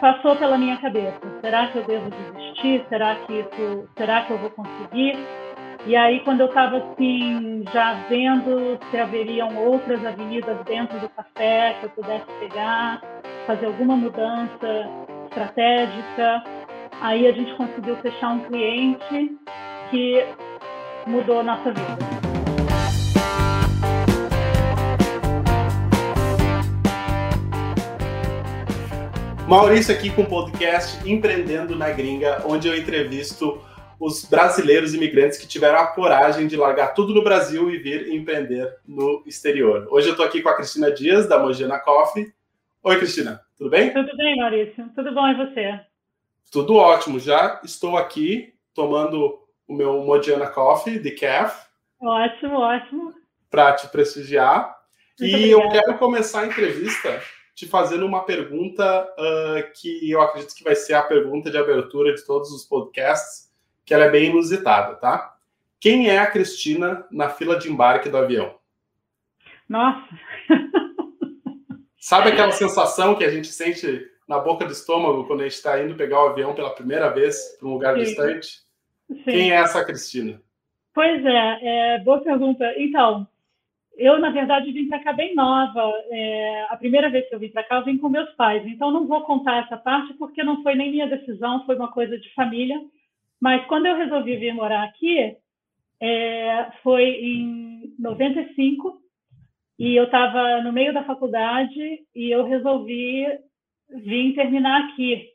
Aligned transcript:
passou 0.00 0.34
pela 0.36 0.56
minha 0.56 0.78
cabeça. 0.78 1.20
Será 1.40 1.68
que 1.68 1.76
eu 1.76 1.84
devo 1.84 2.10
desistir? 2.10 2.84
Será 2.88 3.14
que 3.16 3.40
isso, 3.40 3.88
será 3.96 4.22
que 4.22 4.32
eu 4.32 4.38
vou 4.38 4.50
conseguir? 4.50 5.18
E 5.86 5.96
aí, 5.96 6.20
quando 6.20 6.40
eu 6.40 6.46
estava 6.46 6.76
assim, 6.76 7.64
já 7.72 7.94
vendo 8.08 8.78
se 8.90 8.98
haveriam 8.98 9.56
outras 9.56 10.04
avenidas 10.04 10.58
dentro 10.64 10.98
do 10.98 11.08
café 11.10 11.76
que 11.80 11.86
eu 11.86 11.90
pudesse 11.90 12.26
pegar, 12.38 13.00
fazer 13.46 13.66
alguma 13.66 13.96
mudança 13.96 14.90
estratégica, 15.26 16.42
aí 17.00 17.26
a 17.26 17.32
gente 17.32 17.54
conseguiu 17.54 17.96
fechar 17.96 18.30
um 18.30 18.40
cliente 18.40 19.38
que 19.90 20.26
mudou 21.06 21.40
a 21.40 21.44
nossa 21.44 21.72
vida. 21.72 22.39
Maurício 29.50 29.92
aqui 29.92 30.10
com 30.10 30.22
o 30.22 30.26
podcast 30.26 30.96
Empreendendo 31.04 31.74
na 31.74 31.90
Gringa, 31.90 32.40
onde 32.46 32.68
eu 32.68 32.78
entrevisto 32.78 33.60
os 33.98 34.24
brasileiros 34.24 34.94
imigrantes 34.94 35.40
que 35.40 35.48
tiveram 35.48 35.80
a 35.80 35.88
coragem 35.88 36.46
de 36.46 36.56
largar 36.56 36.94
tudo 36.94 37.12
no 37.12 37.24
Brasil 37.24 37.68
e 37.68 37.76
vir 37.78 38.14
empreender 38.14 38.72
no 38.86 39.24
exterior. 39.26 39.88
Hoje 39.90 40.06
eu 40.06 40.12
estou 40.12 40.24
aqui 40.24 40.40
com 40.40 40.48
a 40.48 40.54
Cristina 40.54 40.92
Dias, 40.92 41.28
da 41.28 41.36
Mogiana 41.36 41.80
Coffee. 41.80 42.32
Oi, 42.80 42.96
Cristina, 42.98 43.40
tudo 43.58 43.70
bem? 43.70 43.92
Tudo 43.92 44.16
bem, 44.16 44.36
Maurício. 44.36 44.88
Tudo 44.94 45.12
bom 45.12 45.26
e 45.26 45.34
você? 45.34 45.80
Tudo 46.52 46.76
ótimo. 46.76 47.18
Já 47.18 47.60
estou 47.64 47.96
aqui 47.96 48.54
tomando 48.72 49.36
o 49.66 49.74
meu 49.74 50.00
Mogiana 50.04 50.46
Coffee 50.46 51.00
de 51.00 51.10
Caf. 51.10 51.66
Ótimo, 52.00 52.60
ótimo. 52.60 53.12
Para 53.50 53.72
te 53.72 53.88
prestigiar. 53.88 54.76
Muito 55.18 55.36
e 55.36 55.52
obrigada. 55.56 55.76
eu 55.76 55.82
quero 55.82 55.98
começar 55.98 56.42
a 56.42 56.46
entrevista 56.46 57.20
te 57.60 57.68
fazendo 57.68 58.06
uma 58.06 58.24
pergunta 58.24 59.04
uh, 59.04 59.72
que 59.78 60.10
eu 60.10 60.22
acredito 60.22 60.54
que 60.54 60.64
vai 60.64 60.74
ser 60.74 60.94
a 60.94 61.02
pergunta 61.02 61.50
de 61.50 61.58
abertura 61.58 62.14
de 62.14 62.24
todos 62.24 62.50
os 62.52 62.64
podcasts, 62.64 63.52
que 63.84 63.92
ela 63.92 64.04
é 64.04 64.10
bem 64.10 64.30
inusitada, 64.30 64.94
tá? 64.94 65.36
Quem 65.78 66.08
é 66.08 66.18
a 66.18 66.30
Cristina 66.30 67.06
na 67.10 67.28
fila 67.28 67.58
de 67.58 67.70
embarque 67.70 68.08
do 68.08 68.16
avião? 68.16 68.54
Nossa! 69.68 70.08
Sabe 72.00 72.30
aquela 72.30 72.52
sensação 72.52 73.14
que 73.14 73.24
a 73.24 73.30
gente 73.30 73.48
sente 73.48 74.08
na 74.26 74.38
boca 74.38 74.64
do 74.64 74.72
estômago 74.72 75.26
quando 75.26 75.40
a 75.40 75.44
gente 75.44 75.56
está 75.56 75.82
indo 75.82 75.94
pegar 75.94 76.24
o 76.24 76.28
avião 76.28 76.54
pela 76.54 76.74
primeira 76.74 77.10
vez 77.10 77.58
para 77.58 77.68
um 77.68 77.72
lugar 77.72 77.94
Sim. 77.94 78.04
distante? 78.04 78.48
Sim. 79.06 79.22
Quem 79.22 79.52
é 79.52 79.56
essa 79.56 79.84
Cristina? 79.84 80.40
Pois 80.94 81.22
é, 81.26 81.58
é, 81.96 81.98
boa 81.98 82.22
pergunta. 82.22 82.64
Então, 82.78 83.28
eu, 84.00 84.18
na 84.18 84.30
verdade, 84.30 84.72
vim 84.72 84.88
para 84.88 84.98
cá 85.04 85.12
bem 85.12 85.34
nova. 85.34 85.92
É, 86.10 86.66
a 86.70 86.76
primeira 86.76 87.10
vez 87.10 87.28
que 87.28 87.34
eu 87.34 87.38
vim 87.38 87.50
para 87.50 87.62
cá, 87.62 87.76
eu 87.76 87.84
vim 87.84 87.98
com 87.98 88.08
meus 88.08 88.30
pais. 88.34 88.66
Então, 88.66 88.90
não 88.90 89.06
vou 89.06 89.20
contar 89.24 89.64
essa 89.64 89.76
parte 89.76 90.14
porque 90.14 90.42
não 90.42 90.62
foi 90.62 90.74
nem 90.74 90.90
minha 90.90 91.06
decisão, 91.06 91.66
foi 91.66 91.76
uma 91.76 91.92
coisa 91.92 92.18
de 92.18 92.32
família. 92.32 92.80
Mas 93.38 93.66
quando 93.66 93.84
eu 93.84 93.96
resolvi 93.96 94.36
vir 94.36 94.54
morar 94.54 94.84
aqui, 94.84 95.36
é, 96.00 96.70
foi 96.82 97.04
em 97.04 97.94
95 97.98 98.98
e 99.78 99.96
eu 99.96 100.04
estava 100.04 100.62
no 100.62 100.72
meio 100.72 100.94
da 100.94 101.04
faculdade 101.04 102.00
e 102.14 102.30
eu 102.30 102.44
resolvi 102.44 103.26
vir 103.90 104.34
terminar 104.34 104.80
aqui. 104.86 105.28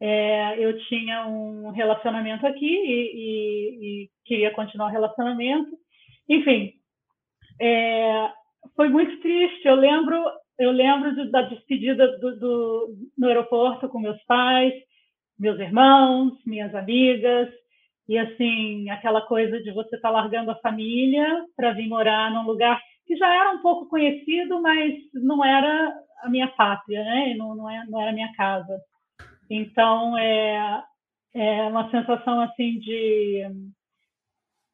É, 0.00 0.58
eu 0.58 0.78
tinha 0.86 1.26
um 1.26 1.70
relacionamento 1.72 2.46
aqui 2.46 2.66
e, 2.66 3.12
e, 3.14 4.04
e 4.04 4.10
queria 4.24 4.50
continuar 4.50 4.86
o 4.86 4.92
relacionamento. 4.92 5.76
Enfim, 6.26 6.77
é, 7.60 8.30
foi 8.74 8.88
muito 8.88 9.20
triste. 9.20 9.66
Eu 9.66 9.74
lembro, 9.74 10.24
eu 10.58 10.70
lembro 10.70 11.30
da 11.30 11.42
despedida 11.42 12.18
do, 12.18 12.38
do, 12.38 12.94
no 13.16 13.28
aeroporto 13.28 13.88
com 13.88 13.98
meus 13.98 14.22
pais, 14.24 14.72
meus 15.38 15.58
irmãos, 15.58 16.32
minhas 16.44 16.74
amigas, 16.74 17.48
e 18.08 18.18
assim 18.18 18.88
aquela 18.90 19.20
coisa 19.22 19.60
de 19.62 19.70
você 19.72 19.96
estar 19.96 20.08
tá 20.08 20.10
largando 20.10 20.50
a 20.50 20.60
família 20.60 21.44
para 21.56 21.72
vir 21.72 21.88
morar 21.88 22.30
num 22.32 22.44
lugar 22.44 22.80
que 23.06 23.16
já 23.16 23.32
era 23.32 23.52
um 23.52 23.62
pouco 23.62 23.88
conhecido, 23.88 24.60
mas 24.60 24.94
não 25.14 25.44
era 25.44 25.94
a 26.22 26.28
minha 26.28 26.48
pátria, 26.48 27.02
né? 27.04 27.34
Não, 27.36 27.54
não, 27.54 27.70
é, 27.70 27.84
não 27.88 28.00
era 28.00 28.10
a 28.10 28.14
minha 28.14 28.32
casa. 28.34 28.80
Então 29.50 30.16
é, 30.18 30.82
é 31.34 31.62
uma 31.62 31.90
sensação 31.90 32.40
assim 32.42 32.78
de 32.78 33.46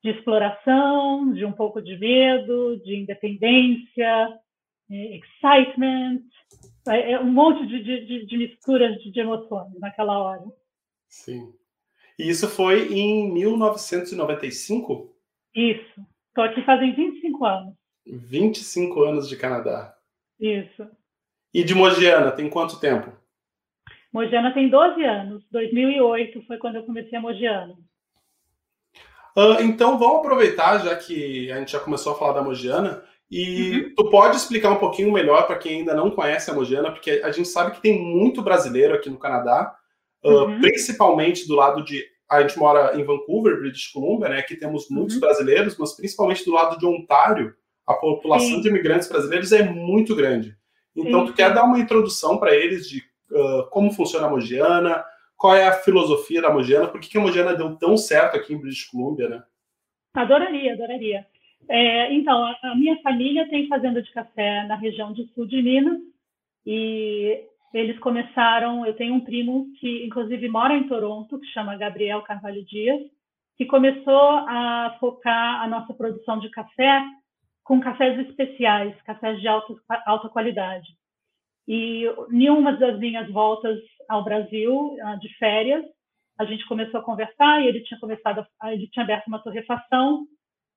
de 0.04 0.10
exploração, 0.10 1.32
de 1.32 1.46
um 1.46 1.52
pouco 1.52 1.80
de 1.80 1.96
medo, 1.96 2.78
de 2.84 2.94
independência, 2.94 4.38
é, 4.90 5.16
excitement, 5.16 6.20
é, 6.86 7.12
é 7.12 7.20
um 7.20 7.32
monte 7.32 7.66
de, 7.66 7.82
de, 7.82 8.26
de 8.26 8.36
misturas 8.36 9.02
de, 9.02 9.10
de 9.10 9.20
emoções 9.20 9.72
naquela 9.80 10.18
hora. 10.18 10.44
Sim. 11.08 11.54
E 12.18 12.28
isso 12.28 12.46
foi 12.46 12.92
em 12.92 13.32
1995? 13.32 15.16
Isso. 15.54 16.06
Estou 16.28 16.44
aqui 16.44 16.62
fazem 16.66 16.94
25 16.94 17.46
anos. 17.46 17.74
25 18.06 19.04
anos 19.04 19.26
de 19.26 19.38
Canadá. 19.38 19.96
Isso. 20.38 20.86
E 21.54 21.64
de 21.64 21.74
Mogiana, 21.74 22.30
tem 22.30 22.50
quanto 22.50 22.78
tempo? 22.78 23.10
Mogiana 24.12 24.52
tem 24.52 24.68
12 24.68 25.02
anos. 25.02 25.42
2008 25.50 26.42
foi 26.42 26.58
quando 26.58 26.76
eu 26.76 26.84
comecei 26.84 27.16
a 27.16 27.22
Mogiana. 27.22 27.74
Uh, 29.36 29.62
então 29.62 29.98
vamos 29.98 30.18
aproveitar, 30.18 30.78
já 30.78 30.94
que 30.94 31.50
a 31.50 31.58
gente 31.58 31.72
já 31.72 31.80
começou 31.80 32.12
a 32.12 32.14
falar 32.16 32.34
da 32.34 32.42
Mogiana, 32.42 33.02
e 33.30 33.72
uhum. 33.72 33.94
tu 33.96 34.10
pode 34.10 34.36
explicar 34.36 34.70
um 34.70 34.78
pouquinho 34.78 35.12
melhor 35.12 35.46
para 35.46 35.56
quem 35.56 35.80
ainda 35.80 35.94
não 35.94 36.10
conhece 36.10 36.50
a 36.50 36.54
Mogiana, 36.54 36.92
porque 36.92 37.20
a 37.24 37.32
gente 37.32 37.48
sabe 37.48 37.72
que 37.72 37.82
tem 37.82 38.00
muito 38.00 38.42
brasileiro 38.42 38.94
aqui 38.94 39.10
no 39.10 39.18
Canadá, 39.18 39.74
uh, 40.24 40.28
uhum. 40.28 40.60
principalmente 40.60 41.48
do 41.48 41.56
lado 41.56 41.84
de. 41.84 42.04
A 42.30 42.40
gente 42.40 42.58
mora 42.58 42.98
em 42.98 43.04
Vancouver, 43.04 43.58
British 43.58 43.88
Columbia, 43.88 44.28
né? 44.28 44.38
Aqui 44.38 44.56
temos 44.56 44.88
muitos 44.88 45.16
uhum. 45.16 45.20
brasileiros, 45.20 45.76
mas 45.76 45.92
principalmente 45.94 46.44
do 46.44 46.52
lado 46.52 46.78
de 46.78 46.86
Ontário, 46.86 47.54
a 47.86 47.94
população 47.94 48.48
Sim. 48.48 48.60
de 48.60 48.68
imigrantes 48.68 49.08
brasileiros 49.08 49.52
é 49.52 49.62
muito 49.62 50.14
grande. 50.14 50.56
Então, 50.96 51.20
Sim. 51.20 51.26
tu 51.26 51.32
quer 51.34 51.52
dar 51.52 51.64
uma 51.64 51.78
introdução 51.78 52.38
para 52.38 52.54
eles 52.54 52.88
de 52.88 53.02
uh, 53.30 53.68
como 53.70 53.92
funciona 53.92 54.26
a 54.26 54.30
Mogiana, 54.30 55.04
qual 55.44 55.54
é 55.54 55.66
a 55.66 55.72
filosofia 55.72 56.40
da 56.40 56.50
Mogiana? 56.50 56.88
Por 56.88 56.98
que, 56.98 57.10
que 57.10 57.18
a 57.18 57.20
Mogiana 57.20 57.54
deu 57.54 57.76
tão 57.76 57.98
certo 57.98 58.34
aqui 58.34 58.54
em 58.54 58.58
British 58.58 58.86
Columbia, 58.86 59.28
né? 59.28 59.42
Adoraria, 60.14 60.72
adoraria. 60.72 61.26
É, 61.68 62.14
então, 62.14 62.42
a, 62.42 62.58
a, 62.62 62.74
minha 62.74 62.98
família 63.02 63.46
tem 63.50 63.68
fazenda 63.68 64.00
de 64.00 64.10
café 64.10 64.66
na 64.66 64.74
região 64.74 65.12
do 65.12 65.26
sul 65.34 65.44
de 65.44 65.60
Minas 65.60 66.00
e 66.64 67.44
eles 67.74 67.98
começaram. 67.98 68.86
Eu 68.86 68.94
tenho 68.94 69.12
um 69.12 69.20
primo 69.20 69.66
que, 69.78 70.06
inclusive, 70.06 70.48
mora 70.48 70.72
em 70.72 70.88
Toronto, 70.88 71.38
que 71.38 71.46
chama 71.48 71.76
Gabriel 71.76 72.22
Carvalho 72.22 72.64
Dias, 72.64 73.02
que 73.58 73.66
começou 73.66 74.30
a 74.48 74.96
focar 74.98 75.60
a 75.60 75.68
nossa 75.68 75.92
produção 75.92 76.38
de 76.38 76.48
café 76.48 77.04
com 77.62 77.82
cafés 77.82 78.18
especiais, 78.26 78.98
cafés 79.02 79.38
de 79.42 79.46
alta, 79.46 79.74
alta 80.06 80.26
qualidade. 80.30 80.88
E 81.68 82.04
em 82.32 82.48
uma 82.48 82.72
das 82.72 82.98
minhas 82.98 83.30
voltas 83.30 83.78
ao 84.08 84.24
Brasil, 84.24 84.96
ah, 85.02 85.16
de 85.16 85.28
férias, 85.36 85.84
a 86.38 86.44
gente 86.44 86.66
começou 86.66 87.00
a 87.00 87.04
conversar 87.04 87.62
e 87.62 87.68
ele 87.68 87.82
tinha 87.82 87.98
começado, 88.00 88.46
a, 88.60 88.72
ele 88.72 88.88
tinha 88.88 89.04
aberto 89.04 89.28
uma 89.28 89.42
torrefação 89.42 90.26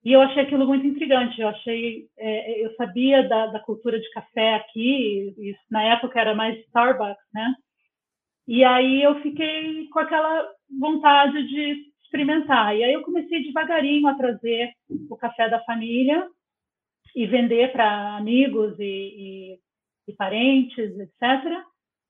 e 0.04 0.14
eu 0.14 0.22
achei 0.22 0.44
aquilo 0.44 0.68
muito 0.68 0.86
intrigante. 0.86 1.42
Eu 1.42 1.50
achei, 1.50 2.08
é, 2.18 2.66
eu 2.66 2.74
sabia 2.76 3.28
da, 3.28 3.48
da, 3.48 3.60
cultura 3.60 4.00
de 4.00 4.10
café 4.12 4.56
aqui, 4.56 5.34
e 5.38 5.56
na 5.70 5.84
época 5.84 6.20
era 6.20 6.36
mais 6.36 6.58
Starbucks, 6.68 7.26
né? 7.34 7.54
E 8.48 8.64
aí 8.64 9.04
eu 9.04 9.20
fiquei 9.22 9.88
com 9.90 10.00
aquela 10.00 10.48
vontade 10.80 11.46
de 11.48 11.92
experimentar. 12.04 12.76
E 12.76 12.84
aí 12.84 12.94
eu 12.94 13.02
comecei 13.04 13.44
devagarinho 13.44 14.08
a 14.08 14.14
trazer 14.14 14.72
o 15.10 15.18
café 15.18 15.50
da 15.50 15.60
família 15.66 16.28
e 17.16 17.26
vender 17.26 17.72
para 17.74 18.16
amigos 18.16 18.80
e, 18.80 18.84
e 18.84 19.60
e 20.08 20.14
parentes, 20.14 20.98
etc. 20.98 21.22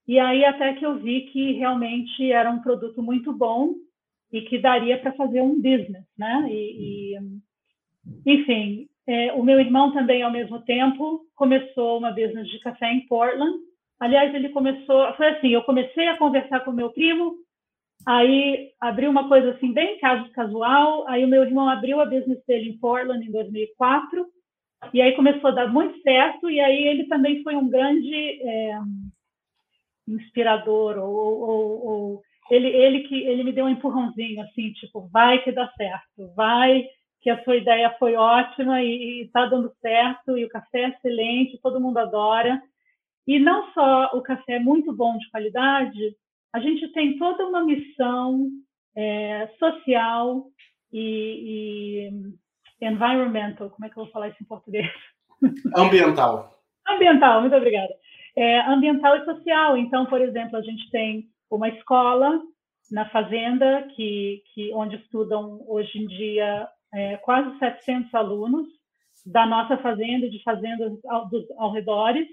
E 0.07 0.19
aí 0.19 0.45
até 0.45 0.73
que 0.73 0.85
eu 0.85 0.97
vi 0.97 1.21
que 1.21 1.53
realmente 1.53 2.31
era 2.31 2.49
um 2.49 2.61
produto 2.61 3.03
muito 3.03 3.33
bom 3.33 3.73
e 4.31 4.41
que 4.41 4.57
daria 4.57 4.97
para 4.97 5.13
fazer 5.13 5.41
um 5.41 5.55
business, 5.55 6.05
né? 6.17 6.47
E, 6.49 7.15
e 7.15 7.19
enfim, 8.25 8.87
é, 9.05 9.33
o 9.33 9.43
meu 9.43 9.59
irmão 9.59 9.91
também 9.91 10.21
ao 10.21 10.31
mesmo 10.31 10.61
tempo 10.61 11.25
começou 11.35 11.97
uma 11.97 12.11
business 12.11 12.47
de 12.49 12.59
café 12.59 12.91
em 12.91 13.05
Portland. 13.07 13.57
Aliás, 13.99 14.33
ele 14.33 14.49
começou, 14.49 15.13
foi 15.13 15.29
assim, 15.29 15.49
eu 15.49 15.63
comecei 15.63 16.07
a 16.07 16.17
conversar 16.17 16.61
com 16.61 16.71
meu 16.71 16.91
primo, 16.91 17.35
aí 18.05 18.71
abriu 18.79 19.09
uma 19.09 19.27
coisa 19.27 19.51
assim 19.51 19.73
bem 19.73 19.97
caso 19.99 20.29
casual, 20.31 21.07
aí 21.07 21.25
o 21.25 21.27
meu 21.27 21.43
irmão 21.43 21.67
abriu 21.67 21.99
a 21.99 22.05
business 22.05 22.43
dele 22.45 22.69
em 22.69 22.77
Portland 22.77 23.25
em 23.25 23.31
2004 23.31 24.25
e 24.93 25.01
aí 25.01 25.15
começou 25.15 25.49
a 25.49 25.53
dar 25.53 25.67
muito 25.73 25.99
certo, 26.01 26.49
e 26.49 26.59
aí 26.59 26.87
ele 26.87 27.05
também 27.07 27.41
foi 27.43 27.55
um 27.55 27.67
grande 27.67 28.13
é, 28.13 28.79
inspirador, 30.07 30.97
ou, 30.97 31.41
ou, 31.41 31.85
ou, 31.85 32.21
ele, 32.49 32.67
ele, 32.67 32.99
que, 33.07 33.15
ele 33.23 33.43
me 33.43 33.51
deu 33.51 33.65
um 33.65 33.69
empurrãozinho, 33.69 34.41
assim, 34.41 34.71
tipo, 34.73 35.07
vai 35.11 35.43
que 35.43 35.51
dá 35.51 35.67
certo, 35.75 36.33
vai 36.35 36.85
que 37.21 37.29
a 37.29 37.43
sua 37.43 37.57
ideia 37.57 37.93
foi 37.99 38.15
ótima 38.15 38.81
e 38.81 39.23
está 39.23 39.45
dando 39.45 39.73
certo, 39.81 40.37
e 40.37 40.45
o 40.45 40.49
café 40.49 40.81
é 40.81 40.89
excelente, 40.89 41.59
todo 41.61 41.81
mundo 41.81 41.97
adora. 41.97 42.61
E 43.25 43.39
não 43.39 43.71
só 43.73 44.11
o 44.13 44.21
café 44.21 44.53
é 44.53 44.59
muito 44.59 44.95
bom 44.95 45.17
de 45.17 45.29
qualidade, 45.29 46.15
a 46.53 46.59
gente 46.59 46.87
tem 46.93 47.17
toda 47.17 47.45
uma 47.45 47.65
missão 47.65 48.47
é, 48.95 49.49
social 49.59 50.45
e, 50.91 52.09
e 52.81 52.85
environmental, 52.87 53.69
como 53.69 53.85
é 53.85 53.89
que 53.89 53.97
eu 53.97 54.03
vou 54.03 54.11
falar 54.13 54.29
isso 54.29 54.41
em 54.41 54.45
português? 54.45 54.89
Ambiental. 55.75 56.57
ambiental, 56.87 57.41
muito 57.41 57.55
obrigada. 57.55 57.93
É, 58.37 58.61
ambiental 58.69 59.17
e 59.17 59.25
social. 59.25 59.75
Então, 59.77 60.05
por 60.05 60.21
exemplo, 60.21 60.57
a 60.57 60.61
gente 60.61 60.89
tem 60.91 61.27
uma 61.49 61.69
escola 61.69 62.39
na 62.91 63.09
fazenda 63.09 63.87
que, 63.95 64.43
que 64.53 64.71
onde 64.73 64.95
estudam 64.97 65.63
hoje 65.67 65.97
em 65.97 66.05
dia 66.05 66.69
é, 66.93 67.17
quase 67.17 67.57
700 67.57 68.13
alunos 68.13 68.67
da 69.25 69.45
nossa 69.45 69.77
fazenda, 69.77 70.29
de 70.29 70.41
fazendas 70.43 70.93
ao, 71.05 71.27
dos 71.27 71.45
redores. 71.73 72.27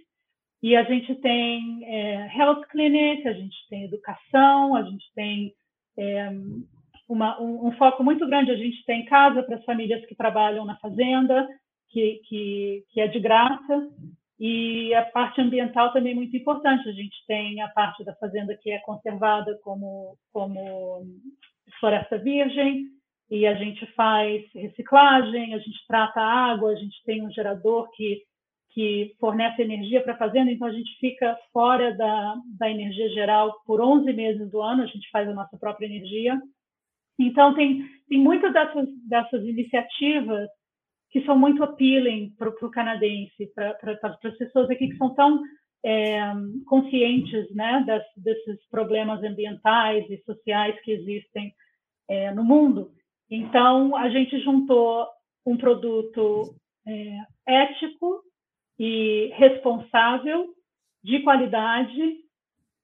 E 0.63 0.77
a 0.77 0.83
gente 0.85 1.15
tem 1.17 1.85
é, 1.85 2.37
health 2.37 2.63
clinic, 2.71 3.27
a 3.27 3.33
gente 3.33 3.57
tem 3.69 3.85
educação, 3.85 4.77
a 4.77 4.83
gente 4.83 5.05
tem 5.15 5.55
é, 5.99 6.31
uma, 7.09 7.41
um, 7.41 7.69
um, 7.69 7.73
foco 7.73 8.05
muito 8.05 8.27
grande. 8.27 8.51
A 8.51 8.57
gente 8.57 8.85
tem 8.85 9.05
casa 9.05 9.43
para 9.43 9.57
as 9.57 9.65
famílias 9.65 10.05
que 10.07 10.15
trabalham 10.15 10.65
na 10.65 10.77
fazenda, 10.77 11.49
que, 11.91 12.21
que, 12.29 12.85
que 12.91 13.01
é 13.01 13.07
de 13.09 13.21
graça. 13.21 13.89
E 14.39 14.93
a 14.95 15.05
parte 15.05 15.41
ambiental 15.41 15.93
também 15.93 16.13
é 16.13 16.17
muito 16.17 16.37
importante. 16.37 16.89
A 16.89 16.93
gente 16.93 17.17
tem 17.27 17.61
a 17.63 17.69
parte 17.69 18.05
da 18.05 18.15
fazenda 18.17 18.57
que 18.61 18.71
é 18.71 18.79
conservada 18.81 19.59
como, 19.63 20.17
como 20.33 21.07
floresta 21.79 22.19
virgem, 22.19 22.87
e 23.31 23.47
a 23.47 23.55
gente 23.55 23.87
faz 23.95 24.43
reciclagem, 24.55 25.55
a 25.55 25.59
gente 25.59 25.87
trata 25.87 26.21
a 26.21 26.53
água, 26.53 26.71
a 26.71 26.77
gente 26.77 27.03
tem 27.05 27.25
um 27.25 27.31
gerador 27.31 27.91
que, 27.93 28.23
que 28.71 29.15
fornece 29.19 29.63
energia 29.63 30.03
para 30.03 30.13
a 30.15 30.19
fazenda, 30.19 30.51
então 30.51 30.69
a 30.69 30.73
gente 30.73 30.99
fica 30.99 31.37
fora 31.53 31.97
da, 31.97 32.37
da 32.59 32.71
energia 32.71 33.09
geral 33.11 33.53
por 33.67 33.81
11 33.81 34.13
meses 34.13 34.51
do 34.51 34.61
ano, 34.61 34.83
a 34.83 34.87
gente 34.87 35.09
faz 35.11 35.29
a 35.29 35.33
nossa 35.33 35.57
própria 35.57 35.87
energia. 35.87 36.39
Então, 37.19 37.55
tem, 37.55 37.83
tem 38.09 38.19
muitas 38.19 38.53
dessas, 38.53 38.89
dessas 39.09 39.45
iniciativas 39.45 40.49
que 41.15 41.25
são 41.25 41.39
muito 41.39 41.63
appealing 41.63 42.35
para 42.37 42.49
o 42.49 42.71
canadense, 42.73 43.47
para 43.55 43.79
as 44.03 44.37
pessoas 44.37 44.69
aqui 44.69 44.89
que 44.89 44.97
são 44.97 45.15
tão 45.15 45.41
é, 45.87 46.21
conscientes 46.67 47.55
né, 47.55 47.85
das, 47.87 48.03
desses 48.17 48.69
problemas 48.69 49.23
ambientais 49.23 50.11
e 50.11 50.21
sociais 50.25 50.75
que 50.81 50.91
existem 50.91 51.55
é, 52.11 52.35
no 52.35 52.43
mundo. 52.43 52.91
Então, 53.31 53.95
a 53.95 54.09
gente 54.09 54.41
juntou 54.41 55.07
um 55.47 55.57
produto 55.57 56.57
é, 56.85 57.19
ético 57.47 58.21
e 58.77 59.31
responsável, 59.35 60.53
de 61.01 61.21
qualidade, 61.21 62.17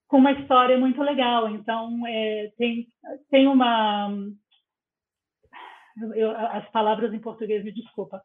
com 0.07 0.19
uma 0.19 0.31
história 0.33 0.79
muito 0.79 1.03
legal. 1.03 1.51
Então, 1.51 2.07
é, 2.07 2.53
tem, 2.57 2.87
tem 3.29 3.49
uma 3.49 4.09
eu, 6.15 6.31
as 6.31 6.69
palavras 6.71 7.13
em 7.13 7.19
português, 7.19 7.65
me 7.65 7.73
desculpa. 7.73 8.23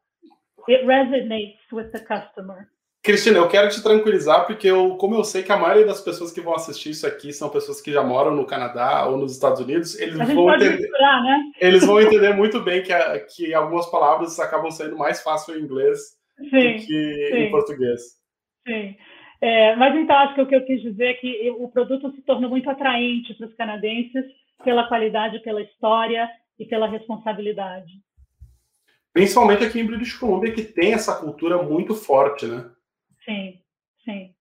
It 0.67 0.85
resonates 0.85 1.71
with 1.71 1.91
the 1.91 1.99
customer. 1.99 2.67
Cristina, 3.05 3.37
eu 3.37 3.47
quero 3.47 3.69
te 3.69 3.83
tranquilizar, 3.83 4.47
porque 4.47 4.67
eu, 4.67 4.97
como 4.97 5.13
eu 5.13 5.23
sei 5.23 5.43
que 5.43 5.51
a 5.51 5.57
maioria 5.57 5.85
das 5.85 6.01
pessoas 6.01 6.31
que 6.31 6.41
vão 6.41 6.55
assistir 6.55 6.89
isso 6.89 7.05
aqui 7.05 7.31
são 7.31 7.49
pessoas 7.49 7.79
que 7.79 7.91
já 7.91 8.03
moram 8.03 8.35
no 8.35 8.47
Canadá 8.47 9.05
ou 9.05 9.15
nos 9.15 9.31
Estados 9.31 9.59
Unidos, 9.59 9.99
eles 9.99 10.15
vão 10.15 10.49
entender. 10.55 10.77
Misturar, 10.77 11.23
né? 11.23 11.43
Eles 11.61 11.85
vão 11.85 12.01
entender 12.01 12.33
muito 12.33 12.59
bem 12.61 12.81
que, 12.81 12.91
a, 12.91 13.19
que 13.19 13.53
algumas 13.53 13.85
palavras 13.91 14.39
acabam 14.39 14.71
saindo 14.71 14.97
mais 14.97 15.21
fácil 15.21 15.55
em 15.55 15.61
inglês 15.61 15.99
sim, 16.39 16.49
do 16.49 16.79
que 16.79 17.29
sim. 17.31 17.37
em 17.37 17.51
português. 17.51 18.01
Sim. 18.67 18.95
É, 19.39 19.75
mas 19.75 19.95
então 19.95 20.15
acho 20.15 20.33
que 20.33 20.41
o 20.41 20.47
que 20.47 20.55
eu 20.55 20.65
quis 20.65 20.81
dizer 20.81 21.05
é 21.05 21.13
que 21.13 21.51
o 21.59 21.69
produto 21.69 22.11
se 22.11 22.23
tornou 22.23 22.49
muito 22.49 22.67
atraente 22.71 23.35
para 23.35 23.45
os 23.45 23.53
canadenses 23.53 24.25
pela 24.63 24.87
qualidade, 24.87 25.43
pela 25.43 25.61
história 25.61 26.27
e 26.59 26.65
pela 26.65 26.87
responsabilidade. 26.87 27.93
Principalmente 29.13 29.63
aqui 29.63 29.79
em 29.79 29.85
British 29.85 30.13
Columbia, 30.13 30.53
que 30.53 30.63
tem 30.63 30.93
essa 30.93 31.15
cultura 31.15 31.61
muito 31.63 31.95
forte, 31.95 32.45
né? 32.45 32.69
Sim, 33.23 33.59
sim. 34.03 34.35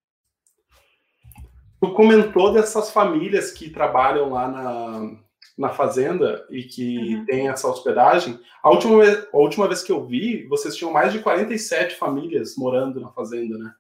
Tu 1.81 1.93
comentou 1.93 2.53
dessas 2.53 2.91
famílias 2.91 3.53
que 3.53 3.71
trabalham 3.71 4.31
lá 4.31 4.49
na, 4.49 5.17
na 5.57 5.69
fazenda 5.69 6.47
e 6.51 6.65
que 6.65 7.15
uhum. 7.15 7.25
tem 7.25 7.49
essa 7.49 7.69
hospedagem. 7.69 8.41
A 8.63 8.71
última, 8.71 8.99
vez, 8.99 9.29
a 9.33 9.37
última 9.37 9.69
vez 9.69 9.83
que 9.83 9.93
eu 9.93 10.05
vi, 10.05 10.47
vocês 10.49 10.75
tinham 10.75 10.93
mais 10.93 11.13
de 11.13 11.21
47 11.21 11.95
famílias 11.97 12.57
morando 12.57 13.01
na 13.01 13.11
fazenda, 13.11 13.57
né? 13.57 13.73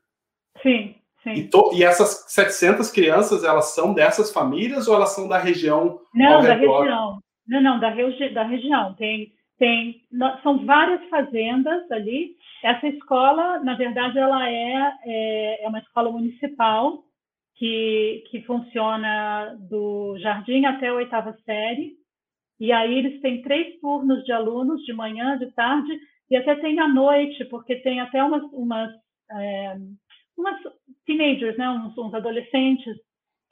Sim, 0.62 0.94
sim. 1.22 1.32
E, 1.32 1.48
to, 1.48 1.70
e 1.74 1.82
essas 1.82 2.26
700 2.28 2.90
crianças, 2.90 3.42
elas 3.42 3.74
são 3.74 3.92
dessas 3.92 4.30
famílias 4.30 4.86
ou 4.86 4.94
elas 4.94 5.10
são 5.10 5.26
da 5.26 5.38
região? 5.38 6.00
Não, 6.14 6.42
da 6.42 6.54
região. 6.54 7.18
Não, 7.46 7.60
não, 7.60 7.78
da, 7.78 7.90
da 8.32 8.42
região. 8.42 8.94
Tem, 8.94 9.32
tem, 9.58 10.02
são 10.42 10.64
várias 10.64 11.02
fazendas 11.08 11.90
ali. 11.90 12.36
Essa 12.62 12.86
escola, 12.88 13.60
na 13.60 13.74
verdade, 13.74 14.18
ela 14.18 14.48
é, 14.48 14.92
é, 15.04 15.64
é 15.64 15.68
uma 15.68 15.78
escola 15.78 16.10
municipal 16.10 17.04
que, 17.56 18.24
que 18.30 18.42
funciona 18.42 19.56
do 19.68 20.18
jardim 20.18 20.64
até 20.64 20.88
a 20.88 20.94
oitava 20.94 21.32
série. 21.44 21.92
E 22.58 22.72
aí 22.72 22.98
eles 22.98 23.20
têm 23.20 23.42
três 23.42 23.78
turnos 23.80 24.24
de 24.24 24.32
alunos, 24.32 24.82
de 24.84 24.92
manhã, 24.92 25.36
de 25.38 25.50
tarde, 25.52 25.98
e 26.30 26.36
até 26.36 26.54
tem 26.56 26.78
à 26.80 26.88
noite, 26.88 27.44
porque 27.46 27.76
tem 27.76 28.00
até 28.00 28.22
umas, 28.22 28.42
umas, 28.52 28.90
é, 29.30 29.76
umas 30.36 30.60
teenagers, 31.04 31.56
né, 31.58 31.68
uns, 31.68 31.96
uns 31.98 32.14
adolescentes 32.14 32.96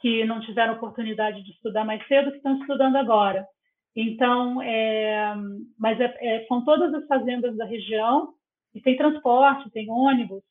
que 0.00 0.24
não 0.24 0.40
tiveram 0.40 0.74
oportunidade 0.74 1.42
de 1.44 1.50
estudar 1.52 1.84
mais 1.84 2.04
cedo, 2.06 2.30
que 2.30 2.38
estão 2.38 2.58
estudando 2.58 2.96
agora. 2.96 3.46
Então, 3.94 4.62
é, 4.62 5.34
mas 5.78 6.00
é, 6.00 6.14
é, 6.20 6.46
são 6.46 6.64
todas 6.64 6.92
as 6.94 7.06
fazendas 7.06 7.56
da 7.56 7.64
região 7.64 8.34
e 8.74 8.80
tem 8.80 8.96
transporte, 8.96 9.70
tem 9.70 9.90
ônibus 9.90 10.42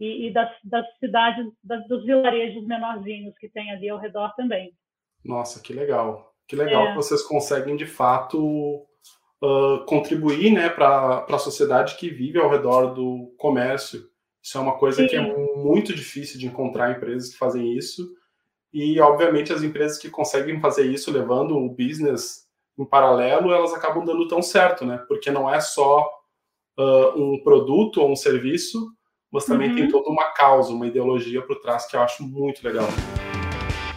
e, 0.00 0.26
e 0.26 0.32
das, 0.32 0.50
das, 0.64 0.84
cidades, 0.98 1.46
das, 1.62 1.86
dos 1.86 2.04
vilarejos 2.04 2.66
menorzinhos 2.66 3.36
que 3.38 3.48
tem 3.48 3.70
ali 3.70 3.88
ao 3.88 3.98
redor 3.98 4.34
também. 4.34 4.72
Nossa, 5.24 5.60
que 5.60 5.72
legal! 5.72 6.34
Que 6.46 6.56
legal 6.56 6.86
é. 6.86 6.90
que 6.90 6.96
vocês 6.96 7.22
conseguem 7.22 7.76
de 7.76 7.86
fato 7.86 8.86
uh, 9.42 9.84
contribuir, 9.86 10.50
né, 10.50 10.68
para 10.68 11.24
a 11.28 11.38
sociedade 11.38 11.96
que 11.96 12.08
vive 12.08 12.38
ao 12.38 12.50
redor 12.50 12.94
do 12.94 13.34
comércio. 13.36 14.08
Isso 14.42 14.56
é 14.56 14.60
uma 14.60 14.78
coisa 14.78 15.02
Sim. 15.02 15.08
que 15.08 15.16
é 15.16 15.36
muito 15.56 15.94
difícil 15.94 16.38
de 16.40 16.46
encontrar 16.46 16.96
empresas 16.96 17.30
que 17.30 17.38
fazem 17.38 17.76
isso. 17.76 18.08
E, 18.72 18.98
obviamente, 19.00 19.52
as 19.52 19.62
empresas 19.62 19.98
que 19.98 20.08
conseguem 20.08 20.60
fazer 20.60 20.86
isso 20.86 21.12
levando 21.12 21.56
o 21.56 21.68
business 21.68 22.47
em 22.78 22.84
paralelo, 22.84 23.52
elas 23.52 23.74
acabam 23.74 24.04
dando 24.04 24.28
tão 24.28 24.40
certo, 24.40 24.84
né? 24.86 25.04
Porque 25.08 25.30
não 25.30 25.52
é 25.52 25.60
só 25.60 26.08
uh, 26.78 27.20
um 27.20 27.42
produto 27.42 28.00
ou 28.00 28.10
um 28.10 28.16
serviço, 28.16 28.92
mas 29.30 29.44
também 29.44 29.70
uhum. 29.70 29.76
tem 29.76 29.88
toda 29.88 30.08
uma 30.08 30.32
causa, 30.32 30.72
uma 30.72 30.86
ideologia 30.86 31.42
por 31.42 31.60
trás 31.60 31.86
que 31.86 31.96
eu 31.96 32.00
acho 32.00 32.22
muito 32.22 32.62
legal. 32.64 32.86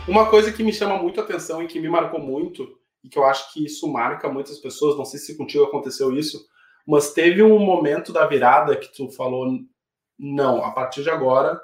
Uma 0.08 0.30
coisa 0.30 0.52
que 0.52 0.64
me 0.64 0.74
chama 0.74 0.98
muito 0.98 1.22
a 1.22 1.24
atenção 1.24 1.62
e 1.62 1.68
que 1.68 1.80
me 1.80 1.88
marcou 1.88 2.20
muito, 2.20 2.68
e 3.04 3.10
que 3.10 3.18
eu 3.18 3.24
acho 3.24 3.54
que 3.54 3.66
isso 3.66 3.88
marca 3.88 4.28
muitas 4.28 4.58
pessoas, 4.58 4.98
não 4.98 5.06
sei 5.06 5.20
se 5.20 5.38
contigo 5.38 5.64
aconteceu 5.64 6.12
isso, 6.12 6.44
mas 6.88 7.14
teve 7.14 7.44
um 7.44 7.60
momento 7.60 8.12
da 8.12 8.26
virada 8.26 8.76
que 8.76 8.92
tu 8.94 9.10
falou: 9.12 9.48
não, 10.18 10.64
a 10.66 10.72
partir 10.72 11.04
de 11.04 11.10
agora 11.10 11.60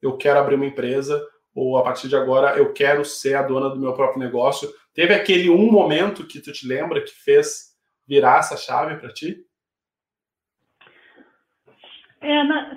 eu 0.00 0.16
quero 0.16 0.38
abrir 0.38 0.54
uma 0.54 0.66
empresa, 0.66 1.22
ou 1.54 1.76
a 1.76 1.82
partir 1.82 2.08
de 2.08 2.16
agora 2.16 2.56
eu 2.56 2.72
quero 2.72 3.04
ser 3.04 3.34
a 3.34 3.42
dona 3.42 3.68
do 3.68 3.78
meu 3.78 3.92
próprio 3.94 4.20
negócio. 4.20 4.72
Teve 4.94 5.14
aquele 5.14 5.48
um 5.48 5.70
momento 5.70 6.26
que 6.26 6.40
tu 6.40 6.52
te 6.52 6.66
lembra 6.66 7.02
que 7.02 7.10
fez 7.10 7.72
virar 8.06 8.40
essa 8.40 8.56
chave 8.56 8.96
para 8.96 9.12
ti? 9.12 9.36
É, 12.20 12.44
na, 12.44 12.76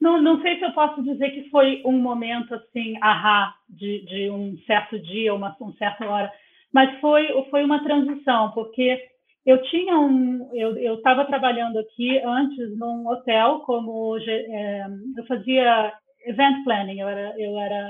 não, 0.00 0.20
não 0.20 0.42
sei 0.42 0.58
se 0.58 0.64
eu 0.64 0.72
posso 0.72 1.02
dizer 1.02 1.30
que 1.30 1.48
foi 1.50 1.82
um 1.84 1.98
momento 1.98 2.54
assim, 2.54 2.96
ahá, 3.00 3.54
de, 3.68 4.04
de 4.06 4.30
um 4.30 4.56
certo 4.66 4.98
dia, 4.98 5.34
uma, 5.34 5.56
uma 5.58 5.72
certa 5.74 6.06
hora, 6.06 6.32
mas 6.72 7.00
foi, 7.00 7.28
foi 7.50 7.64
uma 7.64 7.82
transição, 7.82 8.50
porque 8.52 9.00
eu 9.46 9.62
tinha 9.64 9.98
um, 9.98 10.50
eu 10.54 10.96
estava 10.96 11.24
trabalhando 11.24 11.78
aqui 11.78 12.18
antes 12.18 12.76
num 12.76 13.06
hotel 13.06 13.60
como 13.60 14.18
é, 14.18 14.86
eu 15.16 15.24
fazia 15.26 15.92
event 16.26 16.64
planning, 16.64 17.00
eu 17.00 17.08
era, 17.08 17.40
eu 17.40 17.58
era 17.58 17.88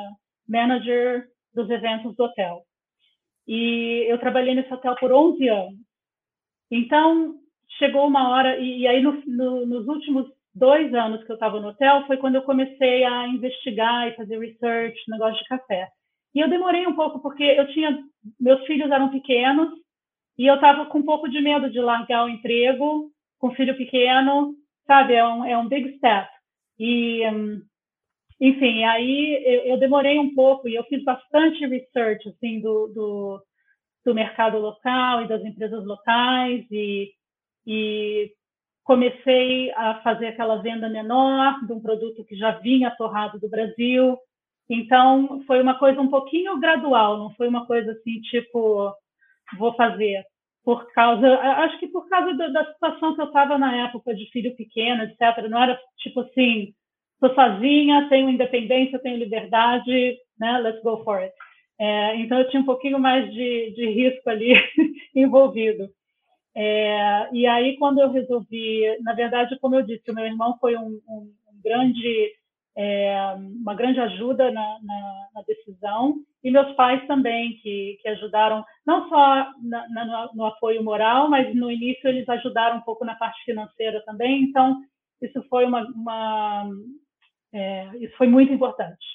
manager 0.49 1.29
dos 1.55 1.71
eventos 1.71 2.15
do 2.17 2.25
hotel. 2.25 2.65
E 3.47 4.05
eu 4.09 4.19
trabalhei 4.19 4.55
nesse 4.55 4.73
hotel 4.73 4.95
por 4.97 5.13
11 5.13 5.49
anos. 5.49 5.79
Então, 6.71 7.35
chegou 7.79 8.07
uma 8.07 8.31
hora, 8.31 8.59
e, 8.59 8.81
e 8.81 8.87
aí 8.87 9.03
no, 9.03 9.13
no, 9.27 9.67
nos 9.67 9.87
últimos 9.87 10.27
dois 10.55 10.93
anos 10.95 11.23
que 11.25 11.31
eu 11.31 11.35
estava 11.35 11.61
no 11.61 11.69
hotel, 11.69 12.07
foi 12.07 12.17
quando 12.17 12.37
eu 12.37 12.43
comecei 12.43 13.05
a 13.05 13.27
investigar 13.29 14.09
e 14.09 14.17
fazer 14.17 14.39
research, 14.39 14.97
negócio 15.09 15.39
de 15.43 15.49
café. 15.49 15.89
E 16.35 16.41
eu 16.41 16.49
demorei 16.49 16.87
um 16.87 16.95
pouco, 16.95 17.21
porque 17.21 17.43
eu 17.43 17.67
tinha, 17.69 17.99
meus 18.41 18.65
filhos 18.67 18.91
eram 18.91 19.11
pequenos, 19.11 19.71
e 20.39 20.47
eu 20.47 20.55
estava 20.57 20.87
com 20.87 20.99
um 20.99 21.05
pouco 21.05 21.29
de 21.29 21.41
medo 21.41 21.71
de 21.71 21.81
largar 21.81 22.25
o 22.25 22.29
emprego 22.29 23.11
com 23.39 23.55
filho 23.55 23.77
pequeno, 23.77 24.55
sabe? 24.87 25.15
É 25.15 25.25
um, 25.27 25.45
é 25.45 25.57
um 25.57 25.69
big 25.69 25.97
step. 25.97 26.29
E, 26.79 27.25
um, 27.29 27.61
enfim, 28.41 28.85
aí 28.85 29.43
eu, 29.45 29.61
eu, 29.73 29.79
demorei 29.79 30.19
um 30.19 30.35
pouco 30.35 30.69
e 30.69 30.75
eu 30.75 30.85
fiz 30.85 31.03
bastante 31.05 31.67
research 31.67 32.29
assim 32.29 32.61
do, 32.61 32.89
do, 32.89 33.43
do 34.05 34.15
mercado 34.15 34.59
local 34.59 35.23
e 35.23 35.29
das 35.29 35.43
empresas 35.45 35.85
locais 35.85 36.65
e, 36.71 37.13
e 37.67 38.33
comecei 38.83 39.73
a 39.73 40.01
fazer 40.03 40.29
aquela 40.29 40.57
venda 40.57 40.89
menor 40.89 41.65
de 41.65 41.73
um 41.73 41.81
produto 41.81 42.25
que 42.25 42.37
já 42.37 42.53
vinha 42.59 42.95
torrado 42.97 43.39
do 43.39 43.49
Brasil. 43.49 44.19
Então, 44.69 45.43
foi 45.47 45.61
uma 45.61 45.79
coisa 45.79 46.01
um 46.01 46.09
pouquinho 46.09 46.59
gradual, 46.59 47.19
não 47.19 47.31
foi 47.35 47.49
uma 47.49 47.67
coisa 47.67 47.93
assim, 47.93 48.21
tipo, 48.23 48.93
vou 49.59 49.75
fazer. 49.75 50.25
Por 50.65 50.91
causa, 50.93 51.27
acho 51.39 51.79
que 51.79 51.89
por 51.89 52.09
causa 52.09 52.35
da, 52.35 52.49
da 52.49 52.73
situação 52.73 53.15
que 53.15 53.21
eu 53.21 53.27
estava 53.27 53.59
na 53.59 53.87
época 53.87 54.15
de 54.15 54.31
filho 54.31 54.57
pequeno, 54.57 55.03
etc. 55.05 55.49
Não 55.49 55.63
era 55.63 55.79
tipo 55.99 56.21
assim, 56.21 56.75
estou 57.15 57.35
sozinha, 57.35 58.09
tenho 58.09 58.31
independência, 58.31 58.99
tenho 58.99 59.19
liberdade, 59.19 60.17
né? 60.39 60.59
Let's 60.59 60.83
go 60.83 61.03
for 61.05 61.19
it. 61.19 61.35
É, 61.79 62.17
então, 62.17 62.39
eu 62.39 62.49
tinha 62.49 62.63
um 62.63 62.67
pouquinho 62.67 62.99
mais 62.99 63.33
de, 63.33 63.73
de 63.75 63.87
risco 63.91 64.31
ali 64.31 64.55
envolvido. 65.15 65.89
É, 66.57 67.29
e 67.33 67.47
aí, 67.47 67.77
quando 67.79 68.01
eu 68.01 68.11
resolvi, 68.13 68.83
na 69.03 69.13
verdade, 69.13 69.59
como 69.59 69.75
eu 69.75 69.83
disse, 69.83 70.09
o 70.11 70.15
meu 70.15 70.25
irmão 70.25 70.57
foi 70.61 70.77
um, 70.77 71.01
um, 71.09 71.33
um 71.49 71.61
grande, 71.65 72.33
é, 72.77 73.35
uma 73.37 73.75
grande 73.75 73.99
ajuda 73.99 74.53
na, 74.53 74.79
na, 74.83 75.29
na, 75.35 75.43
decisão, 75.43 76.15
e 76.45 76.51
meus 76.51 76.73
pais 76.77 77.05
também, 77.09 77.57
que, 77.61 77.99
que 78.01 78.09
ajudaram, 78.09 78.65
não 78.87 79.09
só 79.09 79.51
na, 79.63 80.31
no, 80.33 80.45
apoio 80.45 80.85
moral, 80.85 81.29
mas 81.29 81.53
no 81.57 81.71
início 81.73 82.09
eles 82.09 82.29
ajudaram 82.29 82.77
um 82.77 82.83
pouco 82.83 83.05
na 83.05 83.17
parte 83.17 83.43
financeira 83.45 84.01
também, 84.05 84.45
então 84.45 84.81
isso 85.21 85.43
foi 85.49 85.65
uma, 85.65 85.83
uma 85.89 86.71
é, 87.55 87.97
isso 87.99 88.17
foi 88.17 88.27
muito 88.27 88.53
importante. 88.53 89.07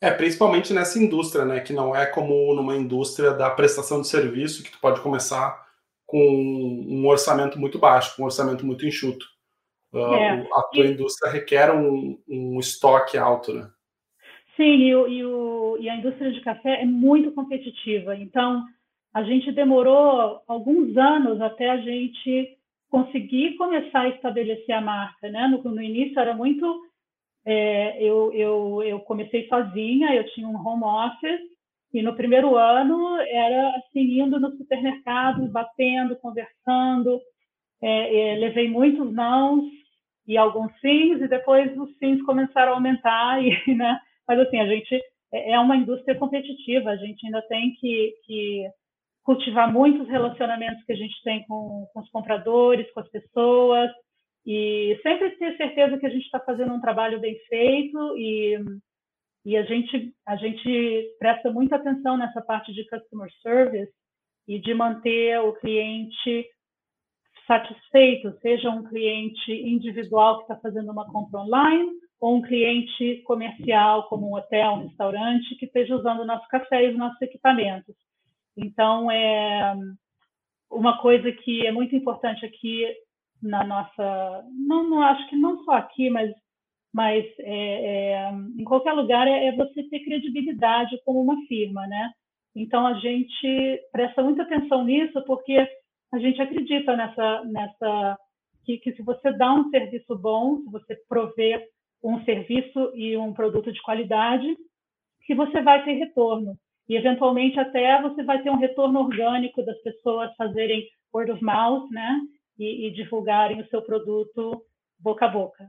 É, 0.00 0.10
principalmente 0.10 0.72
nessa 0.72 0.98
indústria, 0.98 1.44
né, 1.44 1.60
que 1.60 1.72
não 1.72 1.94
é 1.94 2.06
como 2.06 2.54
numa 2.54 2.76
indústria 2.76 3.32
da 3.32 3.50
prestação 3.50 4.00
de 4.00 4.08
serviço, 4.08 4.62
que 4.62 4.70
tu 4.70 4.80
pode 4.80 5.00
começar 5.00 5.66
com 6.06 6.18
um 6.18 7.06
orçamento 7.06 7.58
muito 7.58 7.78
baixo, 7.78 8.16
com 8.16 8.22
um 8.22 8.24
orçamento 8.24 8.64
muito 8.64 8.86
enxuto. 8.86 9.26
Uh, 9.92 10.14
é. 10.14 10.48
A 10.54 10.62
tua 10.72 10.86
e... 10.86 10.92
indústria 10.92 11.30
requer 11.30 11.70
um, 11.70 12.18
um, 12.28 12.58
estoque 12.58 13.18
alto, 13.18 13.52
né? 13.52 13.68
Sim, 14.56 14.64
e, 14.64 14.88
e, 14.88 15.24
o, 15.24 15.76
e 15.80 15.88
a 15.88 15.96
indústria 15.96 16.32
de 16.32 16.40
café 16.40 16.82
é 16.82 16.84
muito 16.86 17.32
competitiva. 17.32 18.16
Então, 18.16 18.64
a 19.12 19.22
gente 19.22 19.52
demorou 19.52 20.42
alguns 20.46 20.96
anos 20.96 21.40
até 21.40 21.70
a 21.70 21.78
gente 21.78 22.57
conseguir 22.90 23.56
começar 23.56 24.00
a 24.02 24.08
estabelecer 24.08 24.74
a 24.74 24.80
marca, 24.80 25.28
né? 25.30 25.46
No, 25.48 25.62
no 25.62 25.82
início 25.82 26.18
era 26.18 26.34
muito... 26.34 26.82
É, 27.44 28.02
eu, 28.02 28.32
eu, 28.34 28.82
eu 28.82 29.00
comecei 29.00 29.48
sozinha, 29.48 30.14
eu 30.14 30.26
tinha 30.32 30.46
um 30.46 30.56
home 30.56 30.84
office, 30.84 31.40
e 31.92 32.02
no 32.02 32.14
primeiro 32.14 32.56
ano 32.56 33.16
era 33.20 33.76
assim, 33.76 34.20
indo 34.20 34.38
no 34.38 34.54
supermercado, 34.56 35.48
batendo, 35.48 36.16
conversando. 36.16 37.20
É, 37.80 38.32
é, 38.32 38.36
levei 38.36 38.68
muitos 38.68 39.12
nãos 39.12 39.64
e 40.26 40.36
alguns 40.36 40.70
sims, 40.80 41.22
e 41.22 41.28
depois 41.28 41.74
os 41.78 41.96
sims 41.96 42.22
começaram 42.24 42.72
a 42.72 42.74
aumentar. 42.74 43.42
E, 43.42 43.50
né? 43.74 43.98
Mas 44.26 44.38
assim, 44.40 44.58
a 44.60 44.66
gente 44.66 44.94
é, 45.32 45.52
é 45.52 45.58
uma 45.58 45.76
indústria 45.76 46.14
competitiva, 46.14 46.90
a 46.90 46.96
gente 46.96 47.24
ainda 47.24 47.40
tem 47.42 47.74
que, 47.74 48.14
que 48.24 48.66
cultivar 49.28 49.70
muitos 49.70 50.08
relacionamentos 50.08 50.82
que 50.84 50.92
a 50.94 50.96
gente 50.96 51.22
tem 51.22 51.44
com, 51.46 51.86
com 51.92 52.00
os 52.00 52.08
compradores, 52.08 52.90
com 52.94 53.00
as 53.00 53.10
pessoas, 53.10 53.90
e 54.46 54.98
sempre 55.02 55.32
ter 55.32 55.54
certeza 55.58 55.98
que 55.98 56.06
a 56.06 56.08
gente 56.08 56.24
está 56.24 56.40
fazendo 56.40 56.72
um 56.72 56.80
trabalho 56.80 57.20
bem 57.20 57.38
feito 57.46 58.16
e 58.16 58.56
e 59.44 59.56
a 59.56 59.62
gente, 59.62 60.12
a 60.26 60.36
gente 60.36 61.16
presta 61.18 61.50
muita 61.50 61.76
atenção 61.76 62.18
nessa 62.18 62.42
parte 62.42 62.72
de 62.72 62.86
customer 62.86 63.30
service 63.40 63.92
e 64.46 64.58
de 64.58 64.74
manter 64.74 65.40
o 65.40 65.54
cliente 65.54 66.46
satisfeito, 67.46 68.36
seja 68.42 68.68
um 68.68 68.84
cliente 68.84 69.52
individual 69.52 70.38
que 70.38 70.52
está 70.52 70.56
fazendo 70.56 70.90
uma 70.90 71.10
compra 71.10 71.40
online 71.40 71.88
ou 72.20 72.36
um 72.36 72.42
cliente 72.42 73.22
comercial, 73.22 74.06
como 74.08 74.28
um 74.28 74.34
hotel, 74.34 74.72
um 74.72 74.88
restaurante, 74.88 75.56
que 75.56 75.64
esteja 75.64 75.96
usando 75.96 76.20
o 76.20 76.26
nosso 76.26 76.46
café 76.48 76.84
e 76.84 76.90
os 76.90 76.98
nossos 76.98 77.20
equipamentos. 77.22 77.94
Então, 78.58 79.10
é 79.10 79.74
uma 80.70 80.98
coisa 81.00 81.30
que 81.32 81.66
é 81.66 81.72
muito 81.72 81.94
importante 81.94 82.44
aqui 82.44 82.84
na 83.42 83.64
nossa, 83.64 84.44
não, 84.66 84.88
não 84.88 85.02
acho 85.02 85.28
que 85.28 85.36
não 85.36 85.62
só 85.64 85.72
aqui, 85.72 86.10
mas 86.10 86.30
mas 86.92 87.24
é, 87.40 88.24
é, 88.24 88.30
em 88.58 88.64
qualquer 88.64 88.92
lugar 88.92 89.28
é, 89.28 89.46
é, 89.46 89.52
você 89.52 89.82
ter 89.84 90.00
credibilidade 90.00 90.98
como 91.04 91.20
uma 91.20 91.36
firma, 91.46 91.86
né? 91.86 92.10
Então 92.56 92.86
a 92.86 92.94
gente 92.94 93.80
presta 93.92 94.22
muita 94.22 94.42
atenção 94.42 94.84
nisso 94.84 95.22
porque 95.26 95.68
a 96.12 96.18
gente 96.18 96.40
acredita 96.40 96.96
nessa, 96.96 97.44
nessa 97.44 98.18
que, 98.64 98.78
que 98.78 98.92
se 98.94 99.02
você 99.02 99.30
dá 99.32 99.52
um 99.52 99.70
serviço 99.70 100.16
bom, 100.16 100.62
se 100.62 100.70
você 100.70 100.96
prover 101.08 101.62
um 102.02 102.24
serviço 102.24 102.90
e 102.94 103.16
um 103.16 103.32
produto 103.32 103.70
de 103.70 103.82
qualidade, 103.82 104.56
que 105.24 105.34
você 105.34 105.60
vai 105.60 105.84
ter 105.84 105.92
retorno 105.92 106.56
e 106.88 106.96
eventualmente 106.96 107.58
até 107.60 108.00
você 108.02 108.22
vai 108.22 108.42
ter 108.42 108.50
um 108.50 108.58
retorno 108.58 109.00
orgânico 109.00 109.64
das 109.64 109.78
pessoas 109.82 110.34
fazerem 110.36 110.88
word 111.12 111.32
of 111.32 111.44
mouth, 111.44 111.90
né? 111.90 112.20
E, 112.58 112.88
e 112.88 112.90
divulgarem 112.90 113.60
o 113.60 113.68
seu 113.68 113.82
produto 113.82 114.62
boca 114.98 115.26
a 115.26 115.28
boca 115.28 115.68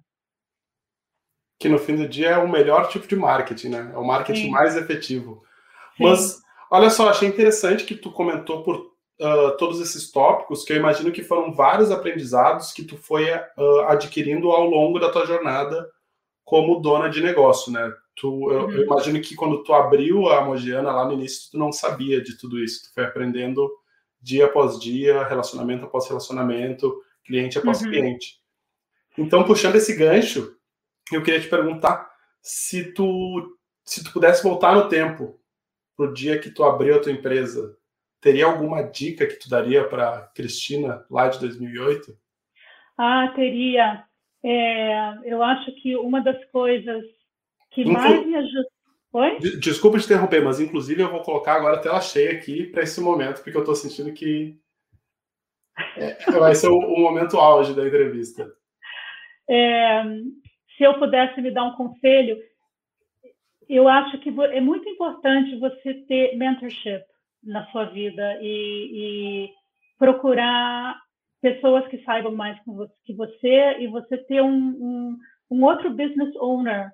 que 1.59 1.67
no 1.67 1.77
fim 1.77 1.97
do 1.97 2.07
dia 2.07 2.29
é 2.29 2.37
o 2.37 2.47
melhor 2.47 2.87
tipo 2.87 3.05
de 3.05 3.15
marketing, 3.17 3.69
né? 3.69 3.91
É 3.93 3.97
o 3.97 4.03
marketing 4.03 4.43
Sim. 4.43 4.49
mais 4.49 4.77
efetivo. 4.77 5.43
Sim. 5.97 6.05
Mas 6.05 6.41
olha 6.71 6.89
só, 6.89 7.09
achei 7.09 7.27
interessante 7.27 7.83
que 7.83 7.95
tu 7.95 8.09
comentou 8.09 8.63
por 8.63 8.77
uh, 8.77 9.57
todos 9.57 9.81
esses 9.81 10.09
tópicos, 10.09 10.63
que 10.63 10.71
eu 10.71 10.77
imagino 10.77 11.11
que 11.11 11.21
foram 11.21 11.53
vários 11.53 11.91
aprendizados 11.91 12.71
que 12.71 12.85
tu 12.85 12.95
foi 12.95 13.29
uh, 13.29 13.81
adquirindo 13.87 14.51
ao 14.51 14.65
longo 14.65 14.99
da 14.99 15.11
tua 15.11 15.25
jornada 15.25 15.85
como 16.45 16.79
dona 16.79 17.09
de 17.09 17.21
negócio, 17.21 17.71
né? 17.73 17.91
Tu, 18.19 18.27
eu, 18.27 18.65
uhum. 18.65 18.71
eu, 18.71 18.83
imagino 18.83 19.21
que 19.21 19.33
quando 19.33 19.63
tu 19.63 19.73
abriu 19.73 20.27
a 20.27 20.43
Mogiana 20.43 20.91
lá 20.91 21.05
no 21.05 21.13
início, 21.13 21.51
tu 21.51 21.57
não 21.57 21.71
sabia 21.71 22.21
de 22.21 22.37
tudo 22.37 22.61
isso. 22.61 22.83
Tu 22.83 22.93
foi 22.93 23.05
aprendendo 23.05 23.71
dia 24.21 24.45
após 24.45 24.77
dia, 24.77 25.23
relacionamento 25.23 25.85
após 25.85 26.05
relacionamento, 26.05 27.01
cliente 27.23 27.57
após 27.57 27.81
uhum. 27.81 27.89
cliente. 27.89 28.41
Então, 29.17 29.45
puxando 29.45 29.77
esse 29.77 29.95
gancho, 29.95 30.53
eu 31.13 31.23
queria 31.23 31.39
te 31.39 31.47
perguntar 31.47 32.11
se 32.41 32.91
tu, 32.91 33.57
se 33.85 34.03
tu 34.03 34.11
pudesse 34.11 34.43
voltar 34.43 34.75
no 34.75 34.89
tempo 34.89 35.39
pro 35.95 36.13
dia 36.13 36.37
que 36.39 36.49
tu 36.49 36.65
abriu 36.65 36.97
a 36.97 36.99
tua 36.99 37.13
empresa, 37.13 37.77
teria 38.19 38.47
alguma 38.47 38.83
dica 38.83 39.25
que 39.25 39.35
tu 39.35 39.49
daria 39.49 39.87
para 39.87 40.29
Cristina 40.35 41.05
lá 41.09 41.29
de 41.29 41.39
2008? 41.39 42.17
Ah, 42.97 43.31
teria. 43.33 44.03
É, 44.43 45.19
eu 45.23 45.41
acho 45.41 45.71
que 45.81 45.95
uma 45.95 46.21
das 46.21 46.43
coisas 46.51 47.05
que 47.71 47.81
Inclu... 47.81 47.93
mais 47.93 48.25
me 48.25 48.35
ajudou. 48.35 48.71
Oi? 49.11 49.39
Desculpa 49.59 49.97
te 49.97 50.05
interromper, 50.05 50.43
mas 50.43 50.59
inclusive 50.59 51.01
eu 51.01 51.09
vou 51.09 51.23
colocar 51.23 51.55
agora 51.55 51.77
a 51.77 51.79
tela 51.79 51.99
cheia 51.99 52.31
aqui 52.31 52.67
para 52.67 52.83
esse 52.83 53.01
momento, 53.01 53.41
porque 53.41 53.57
eu 53.57 53.61
estou 53.61 53.75
sentindo 53.75 54.13
que 54.13 54.55
é, 55.97 56.31
vai 56.31 56.53
ser 56.53 56.67
o, 56.67 56.77
o 56.77 56.99
momento 56.99 57.37
auge 57.37 57.73
da 57.73 57.87
entrevista. 57.87 58.47
É, 59.49 60.03
se 60.77 60.83
eu 60.83 60.99
pudesse 60.99 61.41
me 61.41 61.49
dar 61.49 61.63
um 61.63 61.75
conselho, 61.75 62.37
eu 63.67 63.87
acho 63.87 64.19
que 64.19 64.29
é 64.29 64.61
muito 64.61 64.87
importante 64.87 65.59
você 65.59 65.93
ter 66.07 66.35
mentorship 66.35 67.03
na 67.43 67.65
sua 67.67 67.85
vida 67.85 68.37
e, 68.41 69.45
e 69.45 69.49
procurar 69.97 70.99
pessoas 71.41 71.87
que 71.87 72.03
saibam 72.03 72.35
mais 72.35 72.59
que 73.05 73.13
você 73.13 73.77
e 73.79 73.87
você 73.87 74.17
ter 74.17 74.41
um, 74.41 74.49
um, 74.51 75.17
um 75.49 75.63
outro 75.63 75.89
business 75.89 76.35
owner 76.35 76.91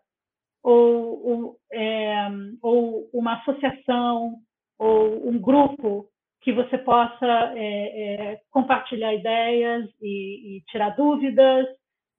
ou, 0.66 1.28
ou, 1.28 1.60
é, 1.72 2.28
ou, 2.60 3.08
uma 3.14 3.36
associação 3.36 4.40
ou 4.80 5.30
um 5.30 5.40
grupo 5.40 6.10
que 6.42 6.52
você 6.52 6.76
possa 6.80 7.54
é, 7.56 8.32
é, 8.34 8.42
compartilhar 8.50 9.14
ideias 9.14 9.88
e, 10.02 10.58
e 10.58 10.62
tirar 10.62 10.96
dúvidas 10.96 11.68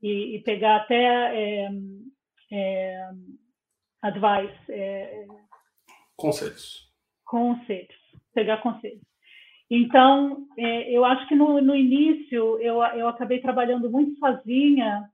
e, 0.00 0.36
e 0.36 0.42
pegar 0.44 0.76
até 0.76 0.94
é, 0.96 1.70
é, 2.52 3.10
advice. 4.02 4.72
É, 4.72 5.26
conselhos. 6.16 6.88
Conselhos. 7.24 7.96
Pegar 8.32 8.58
conselhos. 8.58 9.02
Então, 9.68 10.46
é, 10.56 10.92
eu 10.92 11.04
acho 11.04 11.26
que 11.26 11.34
no, 11.34 11.60
no 11.60 11.74
início 11.74 12.60
eu, 12.60 12.80
eu 12.94 13.08
acabei 13.08 13.40
trabalhando 13.40 13.90
muito 13.90 14.16
sozinha 14.20 15.10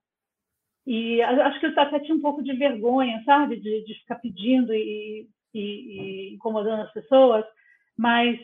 e 0.86 1.22
acho 1.22 1.60
que 1.60 1.66
eu 1.66 1.80
até 1.80 2.00
tinha 2.00 2.16
um 2.16 2.20
pouco 2.20 2.42
de 2.42 2.52
vergonha, 2.54 3.22
sabe, 3.24 3.56
de, 3.56 3.84
de 3.84 3.94
ficar 4.00 4.16
pedindo 4.16 4.74
e, 4.74 5.28
e, 5.54 5.60
e, 5.60 6.34
incomodando 6.34 6.82
as 6.82 6.92
pessoas, 6.92 7.44
mas 7.96 8.38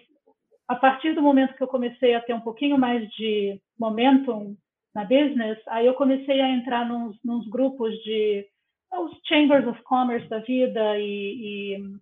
a 0.69 0.77
partir 0.77 1.15
do 1.15 1.23
momento 1.23 1.55
que 1.55 1.63
eu 1.63 1.69
comecei 1.69 2.15
a 2.15 2.21
ter 2.21 2.35
um 2.35 2.41
pouquinho 2.41 2.79
mais 2.79 3.09
de 3.11 3.61
momentum 3.79 4.57
na 4.95 5.05
business, 5.05 5.59
aí 5.69 5.87
eu 5.87 5.95
comecei 5.95 6.41
a 6.41 6.51
entrar 6.51 6.87
nos, 6.87 7.17
nos 7.25 7.49
grupos 7.49 7.95
de, 8.03 8.47
os 8.93 9.19
Chambers 9.25 9.67
of 9.67 9.83
Commerce 9.83 10.29
da 10.29 10.39
vida 10.41 10.99
e, 10.99 11.77
e 11.77 11.99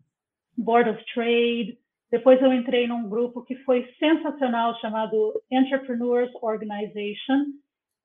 Board 0.56 0.90
of 0.90 1.04
Trade. 1.12 1.78
Depois 2.10 2.40
eu 2.40 2.52
entrei 2.52 2.86
num 2.86 3.08
grupo 3.08 3.42
que 3.42 3.56
foi 3.56 3.92
sensacional 3.98 4.78
chamado 4.80 5.40
Entrepreneurs 5.50 6.30
Organization. 6.42 7.46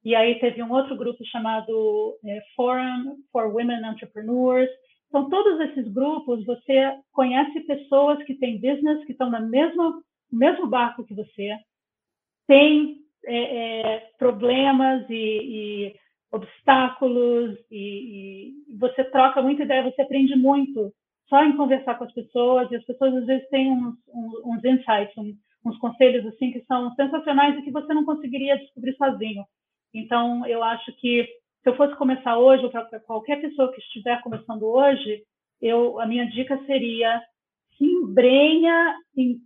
E 0.04 0.16
aí 0.16 0.40
teve 0.40 0.64
um 0.64 0.72
outro 0.72 0.96
grupo 0.96 1.24
chamado 1.26 2.18
é, 2.26 2.42
Forum 2.56 3.18
for 3.32 3.54
Women 3.54 3.86
Entrepreneurs. 3.86 4.70
Então, 5.08 5.30
todos 5.30 5.60
esses 5.60 5.88
grupos, 5.94 6.46
você 6.46 6.98
conhece 7.12 7.60
pessoas 7.62 8.24
que 8.24 8.36
têm 8.36 8.60
business, 8.60 9.06
que 9.06 9.12
estão 9.12 9.30
no 9.30 9.48
mesmo, 9.48 10.02
mesmo 10.32 10.68
barco 10.68 11.04
que 11.04 11.14
você, 11.14 11.56
tem 12.48 12.98
é, 13.26 13.96
é, 13.96 14.10
problemas 14.18 15.06
e, 15.10 15.14
e 15.14 15.96
obstáculos, 16.32 17.58
e, 17.70 18.54
e, 18.72 18.78
você 18.78 19.04
troca 19.04 19.42
muita 19.42 19.64
ideia, 19.64 19.84
você 19.84 20.02
aprende 20.02 20.36
muito 20.36 20.92
só 21.28 21.44
em 21.44 21.56
conversar 21.56 21.96
com 21.96 22.06
as 22.06 22.14
pessoas, 22.14 22.72
e 22.72 22.76
as 22.76 22.86
pessoas 22.86 23.14
às 23.16 23.26
vezes 23.26 23.48
têm 23.50 23.72
uns, 23.72 23.96
uns 24.46 24.64
insights, 24.64 25.16
uns, 25.18 25.36
uns 25.66 25.78
conselhos 25.78 26.26
assim 26.26 26.52
que 26.52 26.64
são 26.66 26.94
sensacionais 26.96 27.58
e 27.58 27.62
que 27.62 27.72
você 27.72 27.94
não 27.94 28.06
conseguiria 28.06 28.58
descobrir 28.58 28.96
sozinho. 28.96 29.46
Então, 29.94 30.46
eu 30.46 30.64
acho 30.64 30.92
que 30.98 31.28
se 31.64 31.70
eu 31.70 31.76
fosse 31.76 31.96
começar 31.96 32.38
hoje, 32.38 32.64
ou 32.64 32.72
para 32.72 33.00
qualquer 33.02 33.40
pessoa 33.42 33.72
que 33.72 33.80
estiver 33.80 34.22
começando 34.22 34.64
hoje, 34.64 35.24
eu, 35.62 36.00
a 36.00 36.06
minha 36.06 36.26
dica 36.30 36.60
seria 36.66 37.22
se 37.78 37.86
embrenha 37.86 38.96
em 39.16 39.40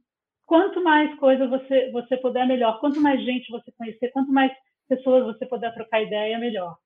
quanto 0.46 0.82
mais 0.84 1.18
coisa 1.20 1.48
você, 1.48 1.92
você 1.92 2.18
puder, 2.18 2.48
melhor. 2.48 2.80
Quanto 2.80 3.02
mais 3.02 3.22
gente 3.24 3.52
você 3.52 3.72
conhecer, 3.78 4.12
quanto 4.12 4.32
mais 4.32 4.52
pessoas 4.88 5.26
você 5.26 5.46
puder 5.46 5.74
trocar 5.74 6.02
ideia, 6.02 6.38
melhor. 6.38 6.78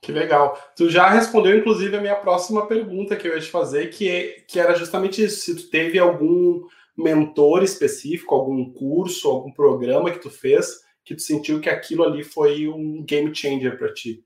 Que 0.00 0.12
legal. 0.12 0.56
Tu 0.76 0.88
já 0.88 1.08
respondeu, 1.08 1.58
inclusive, 1.58 1.96
a 1.96 2.00
minha 2.00 2.16
próxima 2.16 2.66
pergunta 2.66 3.16
que 3.16 3.26
eu 3.26 3.34
ia 3.34 3.40
te 3.40 3.50
fazer, 3.50 3.88
que, 3.88 4.08
é, 4.08 4.40
que 4.46 4.58
era 4.58 4.74
justamente 4.74 5.22
isso. 5.22 5.40
Se 5.40 5.56
tu 5.56 5.70
teve 5.70 5.98
algum 5.98 6.66
mentor 6.96 7.62
específico, 7.62 8.34
algum 8.34 8.72
curso, 8.72 9.28
algum 9.28 9.52
programa 9.52 10.10
que 10.10 10.20
tu 10.20 10.30
fez, 10.30 10.82
que 11.08 11.14
tu 11.14 11.22
sentiu 11.22 11.58
que 11.58 11.70
aquilo 11.70 12.04
ali 12.04 12.22
foi 12.22 12.68
um 12.68 13.02
game 13.02 13.34
changer 13.34 13.78
para 13.78 13.94
ti. 13.94 14.22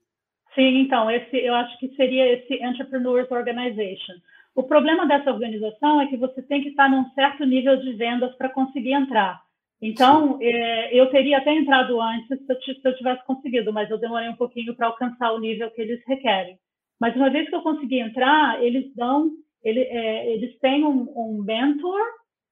Sim, 0.53 0.81
então, 0.81 1.09
esse 1.09 1.37
eu 1.37 1.55
acho 1.55 1.79
que 1.79 1.95
seria 1.95 2.33
esse 2.33 2.55
Entrepreneurs 2.55 3.31
Organization. 3.31 4.13
O 4.53 4.63
problema 4.63 5.07
dessa 5.07 5.31
organização 5.31 6.01
é 6.01 6.07
que 6.07 6.17
você 6.17 6.41
tem 6.43 6.61
que 6.61 6.69
estar 6.69 6.89
num 6.89 7.09
certo 7.11 7.45
nível 7.45 7.77
de 7.77 7.93
vendas 7.93 8.35
para 8.35 8.49
conseguir 8.49 8.91
entrar. 8.91 9.41
Então, 9.81 10.37
é, 10.41 10.97
eu 10.97 11.09
teria 11.09 11.37
até 11.37 11.53
entrado 11.53 11.99
antes 11.99 12.27
se 12.27 12.53
eu, 12.53 12.61
se 12.61 12.81
eu 12.83 12.97
tivesse 12.97 13.25
conseguido, 13.25 13.73
mas 13.73 13.89
eu 13.89 13.97
demorei 13.97 14.29
um 14.29 14.35
pouquinho 14.35 14.75
para 14.75 14.87
alcançar 14.87 15.31
o 15.31 15.39
nível 15.39 15.71
que 15.71 15.81
eles 15.81 16.01
requerem. 16.05 16.57
Mas 16.99 17.15
uma 17.15 17.29
vez 17.29 17.49
que 17.49 17.55
eu 17.55 17.61
consegui 17.61 17.99
entrar, 17.99 18.61
eles 18.61 18.93
dão, 18.95 19.31
ele, 19.63 19.79
é, 19.79 20.33
eles 20.33 20.57
têm 20.59 20.83
um, 20.83 21.11
um, 21.15 21.43
mentor 21.43 21.99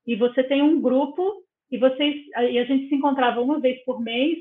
e 0.07 0.15
você 0.15 0.43
tem 0.43 0.61
um 0.61 0.81
grupo 0.81 1.43
e 1.71 1.77
vocês 1.77 2.15
e 2.51 2.59
a 2.59 2.65
gente 2.65 2.89
se 2.89 2.95
encontrava 2.95 3.41
uma 3.41 3.59
vez 3.59 3.83
por 3.85 4.01
mês 4.01 4.37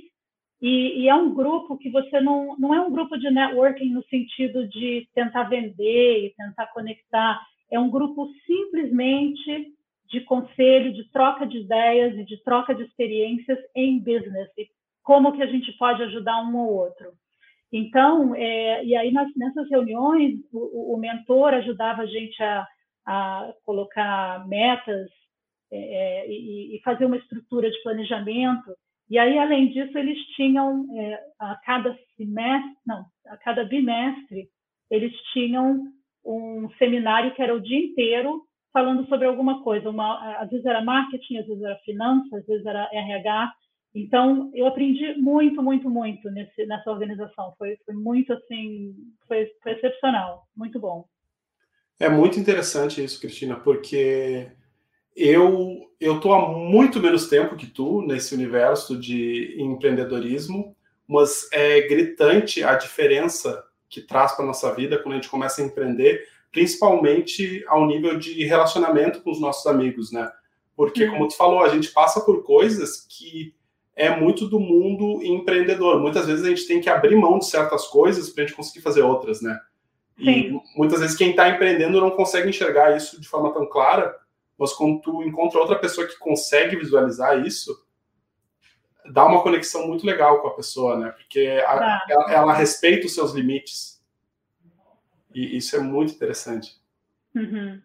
e, 0.60 1.02
e, 1.02 1.08
é 1.08 1.14
um 1.14 1.32
grupo 1.32 1.78
que 1.78 1.88
você 1.90 2.20
não 2.20 2.56
não 2.58 2.74
é 2.74 2.80
um 2.80 2.90
grupo 2.90 3.16
de 3.16 3.30
networking 3.30 3.90
no 3.90 4.04
sentido 4.04 4.68
de 4.68 5.08
tentar 5.14 5.44
vender 5.44 6.26
e 6.26 6.34
tentar 6.36 6.66
conectar 6.68 7.40
é 7.70 7.78
um 7.78 7.88
grupo 7.88 8.28
simplesmente 8.46 9.74
de 10.10 10.20
conselho, 10.22 10.92
de 10.92 11.08
troca 11.10 11.46
de 11.46 11.58
ideias 11.58 12.16
e 12.16 12.24
de 12.24 12.42
troca 12.42 12.74
de 12.74 12.82
experiências 12.82 13.58
em 13.76 13.98
business, 14.00 14.50
e 14.58 14.68
como 15.02 15.32
que 15.32 15.42
a 15.42 15.46
gente 15.46 15.72
pode 15.78 16.02
ajudar 16.02 16.42
um 16.42 16.56
ou 16.56 16.74
outro. 16.74 17.12
Então, 17.72 18.34
é, 18.34 18.84
e 18.84 18.96
aí 18.96 19.12
nas, 19.12 19.28
nessas 19.36 19.70
reuniões, 19.70 20.40
o, 20.52 20.94
o, 20.94 20.96
mentor 20.96 21.54
ajudava 21.54 22.02
a 22.02 22.06
gente 22.06 22.42
a, 22.42 22.66
a 23.06 23.54
colocar 23.64 24.46
metas 24.48 25.08
é, 25.72 25.78
é, 25.78 26.30
e, 26.30 26.76
e, 26.76 26.80
fazer 26.82 27.04
uma 27.04 27.16
estrutura 27.16 27.70
de 27.70 27.82
planejamento. 27.82 28.74
E 29.08 29.18
aí, 29.18 29.38
além 29.38 29.68
disso, 29.70 29.96
eles 29.96 30.18
tinham 30.36 30.86
é, 30.98 31.20
a 31.38 31.56
cada 31.64 31.96
semestre, 32.16 32.76
não, 32.86 33.04
a 33.26 33.36
cada 33.36 33.64
bimestre, 33.64 34.48
eles 34.90 35.12
tinham 35.32 35.84
um 36.24 36.68
seminário 36.78 37.34
que 37.34 37.42
era 37.42 37.54
o 37.54 37.60
dia 37.60 37.78
inteiro 37.78 38.42
falando 38.72 39.06
sobre 39.08 39.26
alguma 39.26 39.62
coisa. 39.62 39.88
Uma, 39.88 40.38
às 40.38 40.50
vezes 40.50 40.66
era 40.66 40.84
marketing, 40.84 41.38
às 41.38 41.46
vezes 41.46 41.62
era 41.62 41.76
finanças, 41.78 42.32
às 42.32 42.46
vezes 42.46 42.66
era 42.66 42.88
RH. 42.92 43.52
Então, 43.94 44.50
eu 44.54 44.66
aprendi 44.66 45.14
muito, 45.14 45.62
muito, 45.62 45.90
muito 45.90 46.30
nesse, 46.30 46.66
nessa 46.66 46.90
organização. 46.90 47.54
Foi, 47.58 47.76
foi 47.84 47.94
muito, 47.94 48.32
assim, 48.32 48.94
foi, 49.26 49.50
foi 49.62 49.72
excepcional. 49.72 50.46
Muito 50.56 50.78
bom. 50.78 51.04
É 51.98 52.08
muito 52.08 52.38
interessante 52.38 53.02
isso, 53.02 53.20
Cristina, 53.20 53.56
porque 53.56 54.50
eu 55.16 55.90
eu 56.00 56.16
estou 56.16 56.32
há 56.32 56.48
muito 56.48 56.98
menos 56.98 57.28
tempo 57.28 57.56
que 57.56 57.66
tu 57.66 58.00
nesse 58.00 58.34
universo 58.34 58.98
de 58.98 59.54
empreendedorismo, 59.58 60.74
mas 61.06 61.46
é 61.52 61.82
gritante 61.82 62.64
a 62.64 62.74
diferença 62.74 63.62
que 63.86 64.00
traz 64.00 64.32
para 64.32 64.46
nossa 64.46 64.74
vida 64.74 64.96
quando 64.96 65.12
a 65.12 65.16
gente 65.16 65.28
começa 65.28 65.60
a 65.60 65.64
empreender, 65.64 66.26
principalmente 66.50 67.62
ao 67.66 67.86
nível 67.86 68.18
de 68.18 68.44
relacionamento 68.44 69.20
com 69.20 69.30
os 69.30 69.40
nossos 69.40 69.66
amigos, 69.66 70.10
né? 70.10 70.30
Porque, 70.74 71.04
uhum. 71.04 71.10
como 71.10 71.28
tu 71.28 71.36
falou, 71.36 71.60
a 71.62 71.68
gente 71.68 71.90
passa 71.90 72.20
por 72.22 72.42
coisas 72.44 73.06
que 73.06 73.54
é 73.94 74.16
muito 74.16 74.48
do 74.48 74.58
mundo 74.58 75.22
empreendedor. 75.22 76.00
Muitas 76.00 76.26
vezes 76.26 76.46
a 76.46 76.48
gente 76.48 76.66
tem 76.66 76.80
que 76.80 76.88
abrir 76.88 77.16
mão 77.16 77.38
de 77.38 77.46
certas 77.46 77.86
coisas 77.86 78.30
para 78.30 78.44
a 78.44 78.46
gente 78.46 78.56
conseguir 78.56 78.80
fazer 78.80 79.02
outras, 79.02 79.42
né? 79.42 79.60
Sim. 80.16 80.30
E 80.30 80.78
muitas 80.78 81.00
vezes 81.00 81.16
quem 81.16 81.30
está 81.30 81.50
empreendendo 81.50 82.00
não 82.00 82.10
consegue 82.10 82.48
enxergar 82.48 82.96
isso 82.96 83.20
de 83.20 83.28
forma 83.28 83.52
tão 83.52 83.66
clara, 83.66 84.16
mas 84.60 84.74
quando 84.74 85.00
tu 85.00 85.22
encontra 85.22 85.58
outra 85.58 85.78
pessoa 85.78 86.06
que 86.06 86.18
consegue 86.18 86.76
visualizar 86.76 87.40
isso, 87.46 87.82
dá 89.10 89.24
uma 89.24 89.42
conexão 89.42 89.88
muito 89.88 90.04
legal 90.04 90.42
com 90.42 90.48
a 90.48 90.54
pessoa, 90.54 90.98
né? 90.98 91.12
Porque 91.12 91.48
a, 91.66 92.02
ela, 92.06 92.30
ela, 92.30 92.52
respeita 92.52 93.06
os 93.06 93.14
seus 93.14 93.32
limites. 93.32 94.04
E 95.34 95.56
isso 95.56 95.74
é 95.76 95.78
muito 95.78 96.12
interessante. 96.12 96.78
Uhum. 97.34 97.80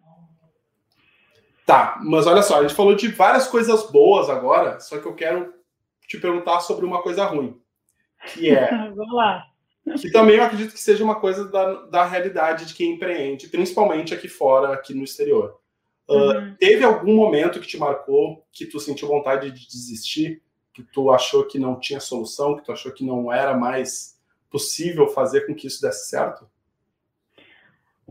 Tá, 1.66 1.98
mas 2.04 2.28
olha 2.28 2.42
só, 2.42 2.60
a 2.60 2.62
gente 2.64 2.76
falou 2.76 2.94
de 2.94 3.08
várias 3.08 3.48
coisas 3.48 3.90
boas 3.90 4.30
agora, 4.30 4.78
só 4.82 5.00
que 5.00 5.06
eu 5.06 5.16
quero 5.16 5.54
te 6.06 6.20
perguntar 6.20 6.60
sobre 6.60 6.86
uma 6.86 7.02
coisa 7.02 7.24
ruim. 7.24 7.58
Que 8.34 8.50
é. 8.50 8.70
Vamos 8.94 9.16
lá. 9.16 9.46
Que 10.02 10.12
também 10.12 10.36
eu 10.36 10.44
acredito 10.44 10.74
que 10.74 10.80
seja 10.82 11.06
uma 11.06 11.22
coisa 11.22 11.50
da, 11.50 11.86
da 11.86 12.06
realidade 12.06 12.66
de 12.66 12.74
quem 12.74 12.96
empreende, 12.96 13.48
principalmente 13.48 14.14
aqui 14.14 14.28
fora, 14.28 14.74
aqui 14.74 14.94
no 14.94 15.06
exterior. 15.06 15.64
Uh, 16.08 16.14
uhum. 16.14 16.56
Teve 16.60 16.84
algum 16.84 17.16
momento 17.16 17.60
que 17.60 17.68
te 17.68 17.78
marcou 17.78 18.46
que 18.52 18.66
tu 18.66 18.80
sentiu 18.80 19.08
vontade 19.08 19.52
de 19.52 19.68
desistir? 19.68 20.42
que 20.76 20.84
tu 20.84 21.10
achou 21.10 21.48
que 21.48 21.58
não 21.58 21.80
tinha 21.80 22.02
solução, 22.02 22.58
que 22.58 22.66
tu 22.66 22.72
achou 22.74 22.92
que 22.92 23.04
não 23.04 23.32
era 23.32 23.56
mais 23.56 24.22
possível 24.52 25.08
fazer 25.08 25.48
com 25.48 25.56
que 25.56 25.68
isso 25.68 25.82
desse 25.82 26.10
certo? 26.10 26.46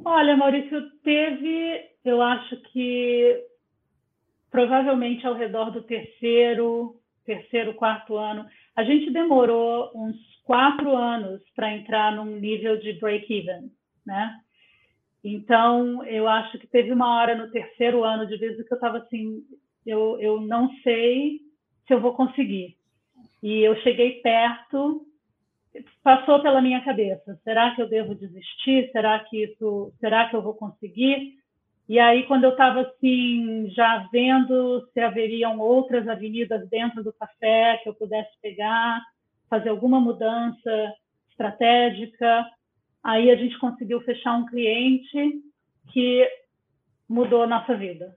Olha, 0.02 0.34
Maurício, 0.34 0.90
teve, 1.02 1.90
eu 2.02 2.22
acho 2.22 2.56
que 2.72 3.44
provavelmente 4.50 5.26
ao 5.26 5.34
redor 5.34 5.70
do 5.70 5.82
terceiro, 5.82 6.98
terceiro, 7.26 7.74
quarto 7.74 8.16
ano, 8.16 8.46
a 8.74 8.82
gente 8.82 9.12
demorou 9.12 9.90
uns 9.94 10.16
quatro 10.44 10.96
anos 10.96 11.42
para 11.54 11.70
entrar 11.76 12.16
num 12.16 12.40
nível 12.40 12.80
de 12.80 12.94
break-even, 12.94 13.70
né? 14.06 14.40
Então, 15.24 16.04
eu 16.04 16.28
acho 16.28 16.58
que 16.58 16.66
teve 16.66 16.92
uma 16.92 17.16
hora 17.16 17.34
no 17.34 17.50
terceiro 17.50 18.04
ano 18.04 18.26
de 18.26 18.36
vez 18.36 18.56
que 18.56 18.70
eu 18.70 18.76
estava 18.76 18.98
assim, 18.98 19.42
eu, 19.86 20.20
eu 20.20 20.38
não 20.38 20.70
sei 20.82 21.40
se 21.86 21.94
eu 21.94 22.00
vou 22.00 22.12
conseguir. 22.12 22.76
E 23.42 23.60
eu 23.60 23.74
cheguei 23.76 24.20
perto, 24.20 25.06
passou 26.02 26.42
pela 26.42 26.60
minha 26.60 26.84
cabeça, 26.84 27.40
será 27.42 27.74
que 27.74 27.80
eu 27.80 27.88
devo 27.88 28.14
desistir? 28.14 28.90
Será 28.92 29.18
que 29.20 29.44
isso, 29.44 29.94
será 29.98 30.28
que 30.28 30.36
eu 30.36 30.42
vou 30.42 30.54
conseguir? 30.54 31.34
E 31.88 31.98
aí 31.98 32.26
quando 32.26 32.44
eu 32.44 32.50
estava 32.50 32.82
assim, 32.82 33.70
já 33.70 34.06
vendo 34.12 34.86
se 34.92 35.00
haveriam 35.00 35.58
outras 35.58 36.06
avenidas 36.06 36.68
dentro 36.68 37.02
do 37.02 37.12
café 37.14 37.78
que 37.82 37.88
eu 37.88 37.94
pudesse 37.94 38.30
pegar, 38.42 39.02
fazer 39.48 39.70
alguma 39.70 40.00
mudança 40.00 40.94
estratégica, 41.30 42.46
aí 43.04 43.30
a 43.30 43.36
gente 43.36 43.58
conseguiu 43.58 44.00
fechar 44.00 44.34
um 44.34 44.46
cliente 44.46 45.42
que 45.92 46.26
mudou 47.08 47.42
a 47.42 47.46
nossa 47.46 47.76
vida. 47.76 48.16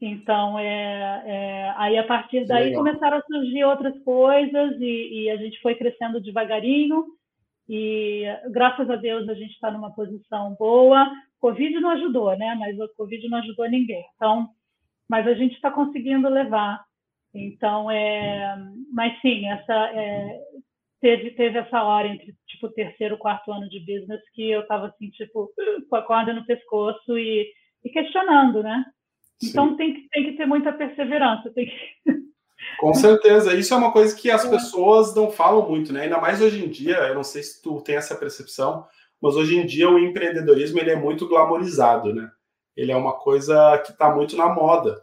Então, 0.00 0.58
é, 0.58 1.22
é, 1.24 1.74
aí 1.76 1.96
a 1.96 2.04
partir 2.04 2.44
daí 2.46 2.70
Legal. 2.70 2.84
começaram 2.84 3.18
a 3.18 3.22
surgir 3.22 3.64
outras 3.64 3.96
coisas 4.02 4.78
e, 4.80 5.22
e, 5.22 5.30
a 5.30 5.36
gente 5.36 5.58
foi 5.62 5.76
crescendo 5.76 6.20
devagarinho 6.20 7.06
e 7.68 8.24
graças 8.50 8.90
a 8.90 8.96
Deus 8.96 9.26
a 9.28 9.34
gente 9.34 9.52
está 9.52 9.70
numa 9.70 9.94
posição 9.94 10.54
boa. 10.58 11.10
Covid 11.40 11.80
não 11.80 11.90
ajudou, 11.90 12.36
né? 12.36 12.54
Mas 12.58 12.78
o 12.78 12.88
Covid 12.96 13.28
não 13.28 13.38
ajudou 13.38 13.68
ninguém. 13.70 14.04
Então, 14.16 14.48
mas 15.08 15.26
a 15.26 15.34
gente 15.34 15.54
está 15.54 15.70
conseguindo 15.70 16.28
levar. 16.28 16.84
Então, 17.32 17.90
é, 17.90 18.56
mas 18.92 19.18
sim, 19.20 19.46
essa 19.48 19.72
é, 19.94 20.40
teve, 21.04 21.32
teve 21.32 21.58
essa 21.58 21.82
hora 21.82 22.08
entre, 22.08 22.34
tipo, 22.48 22.70
terceiro 22.70 23.16
e 23.16 23.18
quarto 23.18 23.52
ano 23.52 23.68
de 23.68 23.78
business 23.80 24.22
que 24.32 24.50
eu 24.50 24.62
estava, 24.62 24.86
assim, 24.86 25.10
tipo, 25.10 25.52
com 25.90 25.96
a 25.96 26.00
corda 26.00 26.32
no 26.32 26.46
pescoço 26.46 27.18
e, 27.18 27.46
e 27.84 27.90
questionando, 27.90 28.62
né? 28.62 28.82
Então 29.42 29.76
tem 29.76 29.92
que, 29.92 30.08
tem 30.08 30.24
que 30.24 30.36
ter 30.38 30.46
muita 30.46 30.72
perseverança. 30.72 31.50
Tem 31.50 31.66
que... 31.66 31.72
Com 32.80 32.94
certeza. 32.94 33.52
Isso 33.52 33.74
é 33.74 33.76
uma 33.76 33.92
coisa 33.92 34.16
que 34.16 34.30
as 34.30 34.46
é. 34.46 34.48
pessoas 34.50 35.14
não 35.14 35.30
falam 35.30 35.68
muito, 35.68 35.92
né? 35.92 36.04
Ainda 36.04 36.18
mais 36.18 36.40
hoje 36.40 36.64
em 36.64 36.70
dia, 36.70 36.96
eu 36.96 37.14
não 37.14 37.22
sei 37.22 37.42
se 37.42 37.60
tu 37.60 37.82
tem 37.82 37.96
essa 37.96 38.16
percepção, 38.16 38.86
mas 39.20 39.36
hoje 39.36 39.58
em 39.58 39.66
dia 39.66 39.90
o 39.90 39.98
empreendedorismo 39.98 40.78
ele 40.80 40.90
é 40.90 40.96
muito 40.96 41.28
glamorizado, 41.28 42.14
né? 42.14 42.30
Ele 42.74 42.90
é 42.90 42.96
uma 42.96 43.12
coisa 43.12 43.76
que 43.84 43.92
está 43.92 44.14
muito 44.14 44.38
na 44.38 44.48
moda. 44.48 45.02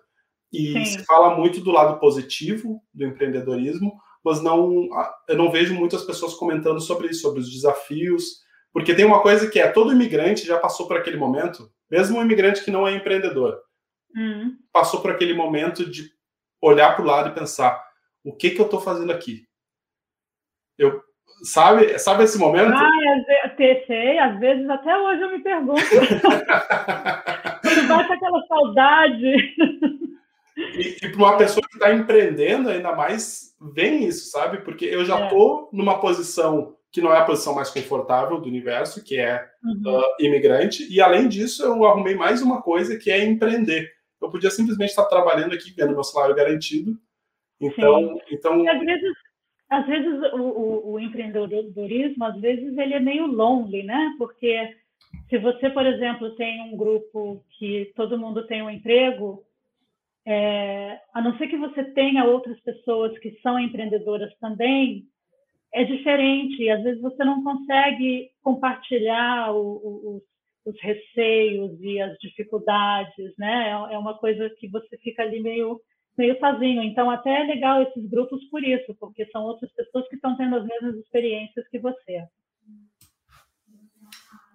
E 0.52 0.74
Sim. 0.74 0.86
se 0.86 1.06
fala 1.06 1.36
muito 1.36 1.62
do 1.62 1.70
lado 1.70 2.00
positivo 2.00 2.82
do 2.92 3.06
empreendedorismo, 3.06 3.94
mas 4.24 4.42
não, 4.42 4.88
eu 5.28 5.38
não 5.38 5.52
vejo 5.52 5.74
muitas 5.74 6.04
pessoas 6.04 6.34
comentando 6.34 6.80
sobre 6.80 7.08
isso, 7.08 7.22
sobre 7.22 7.40
os 7.40 7.52
desafios, 7.52 8.42
porque 8.74 8.94
tem 8.94 9.06
uma 9.06 9.22
coisa 9.22 9.50
que 9.50 9.60
é 9.60 9.68
todo 9.68 9.92
imigrante 9.92 10.46
já 10.46 10.60
passou 10.60 10.88
por 10.88 10.98
aquele 10.98 11.18
momento, 11.18 11.72
mesmo 11.90 12.20
um 12.20 12.22
imigrante 12.22 12.64
que 12.64 12.72
não 12.72 12.88
é 12.88 12.94
empreendedor, 12.94 13.60
hum. 14.16 14.56
passou 14.72 15.02
por 15.02 15.12
aquele 15.12 15.34
momento 15.34 15.90
de 15.90 16.10
olhar 16.62 16.96
para 16.96 17.04
o 17.04 17.08
lado 17.08 17.30
e 17.30 17.34
pensar 17.34 17.84
o 18.24 18.36
que 18.36 18.52
que 18.52 18.62
eu 18.62 18.66
estou 18.66 18.80
fazendo 18.80 19.12
aqui. 19.12 19.46
Eu 20.78 21.02
sabe, 21.44 21.98
sabe 22.00 22.24
esse 22.24 22.38
momento? 22.38 22.74
Ah, 22.74 22.90
sei, 23.88 24.20
às 24.20 24.40
vezes 24.40 24.70
até 24.70 24.98
hoje 24.98 25.22
eu 25.22 25.32
me 25.32 25.40
pergunto. 25.40 25.82
Quando 27.62 27.88
bate 27.88 28.14
aquela 28.14 28.48
saudade. 28.48 29.56
E, 30.58 30.98
e 31.02 31.10
para 31.10 31.18
uma 31.18 31.38
pessoa 31.38 31.66
que 31.68 31.76
está 31.76 31.94
empreendendo, 31.94 32.70
ainda 32.70 32.96
mais 32.96 33.51
vem 33.74 34.06
isso, 34.06 34.32
sabe? 34.32 34.60
Porque 34.60 34.86
eu 34.86 35.06
já 35.06 35.20
é. 35.20 35.32
numa 35.72 36.00
posição 36.00 36.76
que 36.92 37.02
não 37.02 37.14
é 37.14 37.20
a 37.20 37.26
posição 37.26 37.56
mais 37.56 37.70
confortável 37.70 38.40
do 38.40 38.50
universo, 38.50 39.04
que 39.04 39.18
é 39.18 39.48
uhum. 39.64 39.98
uh, 39.98 40.04
imigrante, 40.20 40.92
e 40.94 41.00
além 41.00 41.30
disso, 41.30 41.64
eu 41.64 41.86
arrumei 41.86 42.16
mais 42.16 42.42
uma 42.42 42.62
coisa 42.62 42.98
que 42.98 43.10
é 43.10 43.24
empreender. 43.24 43.90
Eu 44.22 44.30
podia 44.30 44.52
simplesmente 44.52 44.90
estar 44.90 45.06
trabalhando 45.06 45.54
aqui, 45.54 45.74
ganhando 45.74 45.94
meu 45.94 46.04
salário 46.04 46.36
garantido. 46.36 46.98
Então, 47.60 48.20
então... 48.30 48.68
às 48.68 48.80
vezes, 48.80 49.14
às 49.70 49.88
vezes 49.88 50.34
o, 50.34 50.42
o, 50.42 50.92
o 50.94 51.00
empreendedorismo, 51.00 52.26
às 52.26 52.40
vezes 52.42 52.78
ele 52.78 52.94
é 52.94 53.00
meio 53.00 53.26
lonely, 53.26 53.84
né? 53.84 54.14
Porque 54.18 54.76
se 55.30 55.38
você, 55.38 55.70
por 55.70 55.86
exemplo, 55.86 56.36
tem 56.36 56.62
um 56.62 56.76
grupo 56.76 57.44
que 57.58 57.92
todo 57.96 58.18
mundo 58.18 58.46
tem 58.48 58.62
um 58.62 58.70
emprego, 58.70 59.44
é, 60.26 61.00
a 61.14 61.22
não 61.22 61.38
ser 61.38 61.48
que 61.48 61.58
você 61.58 61.84
tenha 61.84 62.26
outras 62.26 62.60
pessoas 62.62 63.18
que 63.20 63.40
são 63.42 63.60
empreendedoras 63.60 64.32
também, 64.40 65.06
é 65.74 65.84
diferente. 65.84 66.70
Às 66.70 66.84
vezes 66.84 67.02
você 67.02 67.24
não 67.24 67.44
consegue 67.44 68.30
compartilhar 68.44 69.54
o, 69.54 69.60
o, 69.60 70.22
os 70.66 70.82
receios 70.82 71.80
e 71.82 72.00
as 72.00 72.18
dificuldades, 72.20 73.34
né? 73.38 73.70
É, 73.70 73.94
é 73.94 73.98
uma 73.98 74.18
coisa 74.18 74.50
que 74.60 74.68
você 74.68 74.98
fica 74.98 75.24
ali 75.24 75.42
meio 75.42 75.80
meio 76.18 76.38
sozinho. 76.40 76.84
Então, 76.84 77.10
até 77.10 77.42
é 77.42 77.44
legal 77.44 77.82
esses 77.82 78.06
grupos 78.10 78.44
por 78.50 78.64
isso, 78.64 78.94
porque 79.00 79.26
são 79.28 79.44
outras 79.44 79.72
pessoas 79.72 80.08
que 80.10 80.16
estão 80.16 80.36
tendo 80.36 80.58
as 80.58 80.66
mesmas 80.66 80.96
experiências 80.98 81.68
que 81.70 81.80
você. 81.80 82.26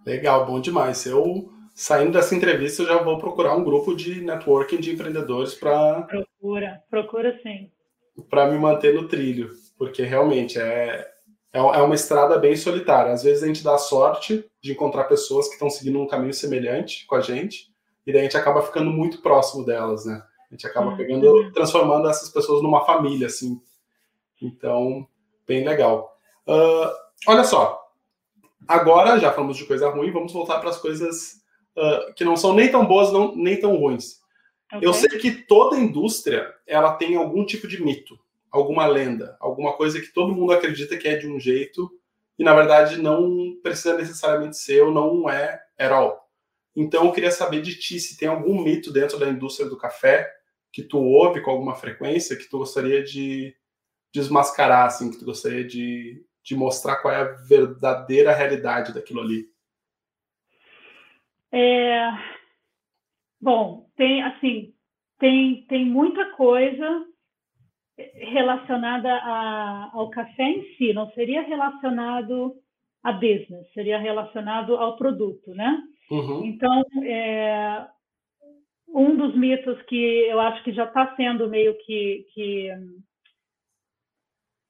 Legal, 0.04 0.46
bom 0.46 0.60
demais. 0.60 1.04
Eu 1.06 1.50
saindo 1.76 2.12
dessa 2.12 2.34
entrevista, 2.34 2.82
eu 2.82 2.86
já 2.86 3.02
vou 3.02 3.18
procurar 3.18 3.54
um 3.54 3.62
grupo 3.62 3.94
de 3.94 4.22
networking 4.22 4.80
de 4.80 4.94
empreendedores 4.94 5.54
para. 5.54 6.02
Procura, 6.02 6.82
procura 6.88 7.38
sim. 7.42 7.70
Para 8.30 8.50
me 8.50 8.58
manter 8.58 8.94
no 8.94 9.06
trilho, 9.06 9.50
porque 9.76 10.02
realmente 10.02 10.58
é, 10.58 11.06
é, 11.52 11.58
é 11.58 11.60
uma 11.60 11.94
estrada 11.94 12.38
bem 12.38 12.56
solitária. 12.56 13.12
Às 13.12 13.22
vezes 13.22 13.42
a 13.42 13.46
gente 13.46 13.62
dá 13.62 13.76
sorte 13.76 14.42
de 14.58 14.72
encontrar 14.72 15.04
pessoas 15.04 15.48
que 15.48 15.52
estão 15.52 15.68
seguindo 15.68 16.00
um 16.00 16.06
caminho 16.06 16.32
semelhante 16.32 17.06
com 17.06 17.14
a 17.14 17.20
gente, 17.20 17.70
e 18.06 18.12
daí 18.12 18.22
a 18.22 18.24
gente 18.24 18.38
acaba 18.38 18.62
ficando 18.62 18.90
muito 18.90 19.20
próximo 19.20 19.62
delas, 19.62 20.06
né? 20.06 20.22
A 20.50 20.54
gente 20.54 20.66
acaba 20.66 20.92
uhum. 20.92 20.96
pegando, 20.96 21.52
transformando 21.52 22.08
essas 22.08 22.30
pessoas 22.30 22.62
numa 22.62 22.86
família, 22.86 23.26
assim. 23.26 23.60
Então, 24.40 25.06
bem 25.46 25.62
legal. 25.62 26.16
Uh, 26.48 26.88
olha 27.26 27.44
só, 27.44 27.86
agora 28.66 29.18
já 29.18 29.30
falamos 29.30 29.58
de 29.58 29.66
coisa 29.66 29.90
ruim, 29.90 30.10
vamos 30.10 30.32
voltar 30.32 30.58
para 30.58 30.70
as 30.70 30.78
coisas 30.78 31.44
uh, 31.76 32.12
que 32.14 32.24
não 32.24 32.36
são 32.36 32.54
nem 32.54 32.70
tão 32.70 32.86
boas, 32.86 33.12
não, 33.12 33.34
nem 33.34 33.58
tão 33.58 33.76
ruins. 33.76 34.20
Okay. 34.72 34.86
Eu 34.86 34.92
sei 34.92 35.18
que 35.18 35.30
toda 35.30 35.78
indústria 35.78 36.52
ela 36.66 36.94
tem 36.94 37.16
algum 37.16 37.44
tipo 37.44 37.68
de 37.68 37.82
mito, 37.82 38.18
alguma 38.50 38.86
lenda, 38.86 39.36
alguma 39.40 39.74
coisa 39.74 40.00
que 40.00 40.12
todo 40.12 40.34
mundo 40.34 40.52
acredita 40.52 40.96
que 40.96 41.06
é 41.06 41.16
de 41.16 41.28
um 41.28 41.38
jeito 41.38 41.90
e 42.38 42.44
na 42.44 42.54
verdade 42.54 43.00
não 43.00 43.56
precisa 43.62 43.96
necessariamente 43.96 44.56
ser 44.56 44.82
ou 44.82 44.92
não 44.92 45.30
é 45.30 45.62
at 45.78 45.92
all. 45.92 46.26
Então 46.74 47.06
eu 47.06 47.12
queria 47.12 47.30
saber 47.30 47.62
de 47.62 47.78
ti 47.78 47.98
se 47.98 48.18
tem 48.18 48.28
algum 48.28 48.62
mito 48.62 48.92
dentro 48.92 49.18
da 49.18 49.28
indústria 49.28 49.68
do 49.68 49.78
café 49.78 50.30
que 50.72 50.82
tu 50.82 50.98
ouve 50.98 51.40
com 51.40 51.50
alguma 51.50 51.74
frequência 51.74 52.36
que 52.36 52.50
tu 52.50 52.58
gostaria 52.58 53.02
de 53.02 53.56
desmascarar, 54.12 54.86
assim, 54.86 55.10
que 55.10 55.18
tu 55.18 55.24
gostaria 55.24 55.64
de, 55.64 56.22
de 56.42 56.54
mostrar 56.54 56.96
qual 56.96 57.14
é 57.14 57.16
a 57.18 57.32
verdadeira 57.32 58.34
realidade 58.34 58.92
daquilo 58.92 59.20
ali. 59.20 59.46
É... 61.56 62.10
Bom, 63.40 63.86
tem 63.96 64.22
assim, 64.22 64.74
tem, 65.18 65.62
tem 65.66 65.86
muita 65.86 66.32
coisa 66.32 67.06
relacionada 67.96 69.10
a, 69.10 69.90
ao 69.94 70.10
café 70.10 70.42
em 70.42 70.76
si, 70.76 70.92
não 70.92 71.10
seria 71.12 71.40
relacionado 71.42 72.54
a 73.02 73.12
business, 73.12 73.72
seria 73.72 73.98
relacionado 73.98 74.76
ao 74.76 74.96
produto, 74.96 75.54
né? 75.54 75.82
Uhum. 76.10 76.44
Então, 76.44 76.84
é, 77.04 77.88
um 78.88 79.16
dos 79.16 79.34
mitos 79.34 79.80
que 79.82 79.96
eu 79.96 80.38
acho 80.40 80.62
que 80.62 80.72
já 80.72 80.84
está 80.84 81.14
sendo 81.16 81.48
meio 81.48 81.76
que, 81.78 82.26
que 82.34 82.70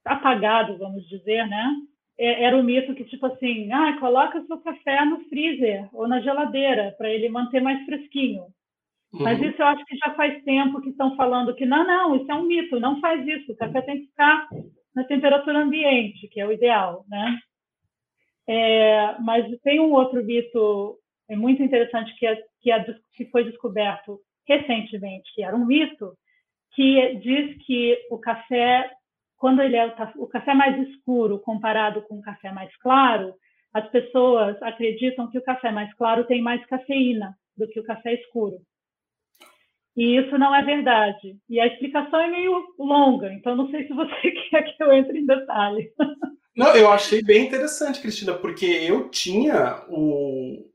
apagado, 0.05 0.79
vamos 0.79 1.09
dizer, 1.09 1.49
né? 1.49 1.75
É, 2.19 2.45
era 2.45 2.57
o 2.57 2.63
mito 2.63 2.95
que, 2.95 3.05
tipo 3.05 3.27
assim, 3.27 3.71
ah, 3.73 3.99
coloca 3.99 4.45
seu 4.47 4.59
café 4.59 5.05
no 5.05 5.21
freezer 5.29 5.89
ou 5.93 6.09
na 6.09 6.21
geladeira 6.21 6.95
para 6.97 7.11
ele 7.11 7.29
manter 7.29 7.61
mais 7.61 7.85
fresquinho. 7.85 8.45
Uhum. 9.13 9.23
Mas 9.23 9.41
isso 9.41 9.61
eu 9.61 9.67
acho 9.67 9.85
que 9.85 9.97
já 9.97 10.15
faz 10.15 10.43
tempo 10.45 10.81
que 10.81 10.91
estão 10.91 11.15
falando 11.17 11.55
que 11.55 11.67
não, 11.67 11.87
não, 11.87 12.17
isso 12.17 12.31
é 12.31 12.35
um 12.35 12.45
mito, 12.45 12.81
não 12.81 13.01
faz 13.01 13.27
isso. 13.27 13.53
O 13.53 13.57
café 13.57 13.83
tem 13.83 14.01
que 14.01 14.07
ficar 14.07 14.49
na 14.95 15.05
temperatura 15.05 15.59
ambiente, 15.59 16.27
que 16.29 16.41
é 16.41 16.47
o 16.47 16.53
ideal, 16.53 17.05
né? 17.09 17.39
É, 18.49 19.17
mas 19.21 19.47
tem 19.61 19.81
um 19.81 19.93
outro 19.93 20.25
mito 20.25 20.99
é 21.29 21.37
muito 21.37 21.63
interessante 21.63 22.15
que, 22.17 22.27
é, 22.27 22.37
que, 22.61 22.71
é, 22.71 22.85
que 23.15 23.25
foi 23.27 23.45
descoberto 23.45 24.21
recentemente, 24.47 25.33
que 25.35 25.43
era 25.43 25.57
um 25.57 25.67
mito, 25.67 26.17
que 26.73 27.17
diz 27.17 27.57
que 27.65 27.99
o 28.11 28.19
café 28.19 28.91
quando 29.37 29.63
ele 29.63 29.77
é 29.77 29.95
o 30.17 30.27
café 30.27 30.55
mais 30.55 30.77
escuro 30.89 31.39
comparado 31.39 32.03
com 32.03 32.19
o 32.19 32.23
café 32.23 32.51
mais 32.53 32.75
claro, 32.79 33.35
as 33.73 33.89
pessoas 33.91 34.61
acreditam 34.63 35.31
que 35.31 35.39
o 35.39 35.43
café 35.43 35.71
mais 35.71 35.93
claro 35.95 36.25
tem 36.25 36.41
mais 36.41 36.65
cafeína 36.67 37.37
do 37.57 37.69
que 37.69 37.79
o 37.79 37.85
café 37.85 38.15
escuro. 38.15 38.57
E 39.97 40.19
isso 40.19 40.37
não 40.37 40.55
é 40.55 40.63
verdade. 40.63 41.37
E 41.49 41.59
a 41.59 41.67
explicação 41.67 42.21
é 42.21 42.31
meio 42.31 42.63
longa, 42.79 43.33
então 43.33 43.57
não 43.57 43.71
sei 43.71 43.87
se 43.87 43.95
você 43.95 44.31
quer 44.51 44.63
que 44.63 44.83
eu 44.83 44.93
entre 44.93 45.19
em 45.19 45.27
detalhe. 45.27 45.91
Não, 46.55 46.75
eu 46.75 46.91
achei 46.91 47.23
bem 47.23 47.47
interessante, 47.47 48.01
Cristina, 48.01 48.35
porque 48.35 48.65
eu 48.65 49.11
tinha 49.11 49.85
o, 49.89 50.67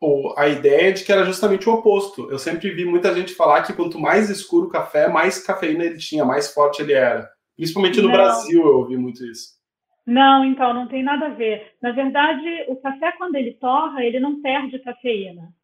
o, 0.00 0.34
a 0.36 0.48
ideia 0.48 0.92
de 0.92 1.04
que 1.04 1.12
era 1.12 1.24
justamente 1.24 1.68
o 1.68 1.74
oposto. 1.74 2.28
Eu 2.28 2.38
sempre 2.38 2.70
vi 2.70 2.84
muita 2.84 3.14
gente 3.14 3.34
falar 3.34 3.62
que 3.62 3.72
quanto 3.72 4.00
mais 4.00 4.28
escuro 4.30 4.66
o 4.66 4.70
café, 4.70 5.08
mais 5.08 5.38
cafeína 5.44 5.84
ele 5.84 5.98
tinha, 5.98 6.24
mais 6.24 6.52
forte 6.52 6.82
ele 6.82 6.92
era. 6.92 7.31
Principalmente 7.56 8.00
no 8.00 8.08
não. 8.08 8.12
Brasil 8.12 8.60
eu 8.60 8.78
ouvi 8.78 8.96
muito 8.96 9.24
isso. 9.24 9.60
Não, 10.06 10.44
então, 10.44 10.74
não 10.74 10.88
tem 10.88 11.02
nada 11.02 11.26
a 11.26 11.34
ver. 11.34 11.74
Na 11.80 11.92
verdade, 11.92 12.44
o 12.68 12.76
café, 12.76 13.12
quando 13.12 13.36
ele 13.36 13.52
torra, 13.54 14.04
ele 14.04 14.18
não 14.18 14.42
perde 14.42 14.78
cafeína. 14.80 15.54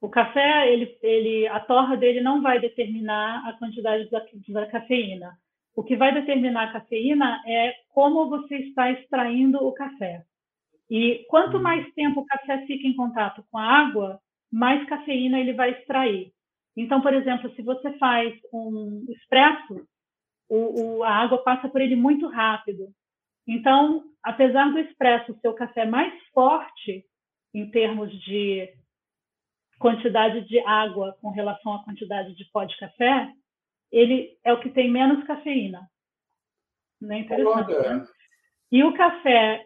O 0.00 0.08
café, 0.08 0.72
ele, 0.72 0.96
ele, 1.02 1.48
a 1.48 1.58
torra 1.58 1.96
dele 1.96 2.20
não 2.20 2.40
vai 2.40 2.60
determinar 2.60 3.48
a 3.48 3.52
quantidade 3.54 4.08
da, 4.10 4.20
da 4.48 4.66
cafeína. 4.66 5.36
O 5.74 5.82
que 5.82 5.96
vai 5.96 6.14
determinar 6.14 6.64
a 6.64 6.72
cafeína 6.72 7.42
é 7.46 7.74
como 7.88 8.28
você 8.28 8.56
está 8.56 8.90
extraindo 8.92 9.58
o 9.58 9.72
café. 9.72 10.24
E 10.88 11.24
quanto 11.28 11.56
hum. 11.56 11.62
mais 11.62 11.92
tempo 11.94 12.20
o 12.20 12.26
café 12.26 12.64
fica 12.66 12.86
em 12.86 12.94
contato 12.94 13.44
com 13.50 13.58
a 13.58 13.64
água, 13.64 14.20
mais 14.50 14.88
cafeína 14.88 15.40
ele 15.40 15.52
vai 15.52 15.72
extrair. 15.72 16.32
Então, 16.76 17.00
por 17.00 17.12
exemplo, 17.12 17.52
se 17.54 17.62
você 17.62 17.92
faz 17.98 18.34
um 18.52 19.04
expresso, 19.08 19.84
o, 20.48 20.98
o, 20.98 21.04
a 21.04 21.10
água 21.10 21.42
passa 21.42 21.68
por 21.68 21.80
ele 21.80 21.96
muito 21.96 22.28
rápido. 22.28 22.88
Então, 23.46 24.04
apesar 24.22 24.70
do 24.70 24.78
expresso 24.78 25.38
ser 25.40 25.48
o 25.48 25.54
café 25.54 25.84
mais 25.84 26.12
forte 26.32 27.04
em 27.54 27.70
termos 27.70 28.12
de 28.22 28.72
quantidade 29.78 30.46
de 30.46 30.58
água 30.60 31.16
com 31.20 31.30
relação 31.30 31.74
à 31.74 31.84
quantidade 31.84 32.34
de 32.34 32.44
pó 32.46 32.64
de 32.64 32.76
café, 32.78 33.32
ele 33.90 34.36
é 34.44 34.52
o 34.52 34.60
que 34.60 34.70
tem 34.70 34.90
menos 34.90 35.24
cafeína. 35.26 35.88
Não 37.00 37.14
é 37.14 37.20
interessante, 37.20 37.72
né? 37.72 38.06
E 38.70 38.84
o 38.84 38.92
café, 38.92 39.64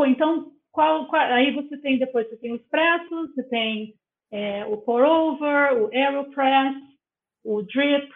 então, 0.00 0.52
qual, 0.70 1.06
qual, 1.06 1.22
aí 1.22 1.54
você 1.54 1.78
tem 1.78 1.98
depois, 1.98 2.28
você 2.28 2.36
tem 2.36 2.52
o 2.52 2.56
espresso, 2.56 3.28
você 3.28 3.42
tem 3.44 3.94
é, 4.30 4.66
o 4.66 4.76
pour 4.78 5.02
over, 5.02 5.82
o 5.82 5.90
aeropress, 5.92 6.76
o 7.42 7.62
drip, 7.62 8.12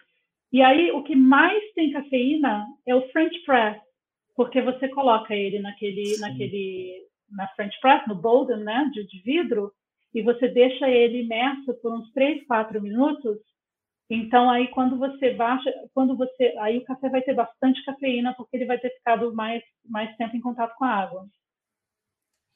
e 0.52 0.62
aí 0.62 0.90
o 0.92 1.02
que 1.02 1.14
mais 1.14 1.62
tem 1.74 1.92
cafeína 1.92 2.66
é 2.86 2.94
o 2.94 3.08
French 3.10 3.38
press, 3.44 3.80
porque 4.34 4.62
você 4.62 4.88
coloca 4.88 5.34
ele 5.34 5.58
naquele, 5.58 6.16
naquele, 6.18 7.06
na 7.30 7.46
French 7.48 7.78
press, 7.80 8.06
no 8.06 8.14
Bolden, 8.14 8.58
né, 8.58 8.90
de, 8.92 9.06
de 9.06 9.20
vidro, 9.22 9.72
e 10.14 10.22
você 10.22 10.48
deixa 10.48 10.88
ele 10.88 11.22
imerso 11.22 11.74
por 11.82 11.92
uns 11.92 12.10
3, 12.12 12.46
4 12.46 12.80
minutos. 12.80 13.36
Então 14.10 14.50
aí 14.50 14.68
quando 14.68 14.98
você 14.98 15.34
baixa, 15.34 15.70
quando 15.92 16.16
você, 16.16 16.54
aí 16.60 16.78
o 16.78 16.84
café 16.84 17.10
vai 17.10 17.20
ter 17.20 17.34
bastante 17.34 17.84
cafeína 17.84 18.34
porque 18.34 18.56
ele 18.56 18.64
vai 18.64 18.78
ter 18.78 18.90
ficado 18.90 19.34
mais 19.34 19.62
mais 19.84 20.16
tempo 20.16 20.34
em 20.34 20.40
contato 20.40 20.74
com 20.76 20.84
a 20.86 20.94
água. 20.94 21.26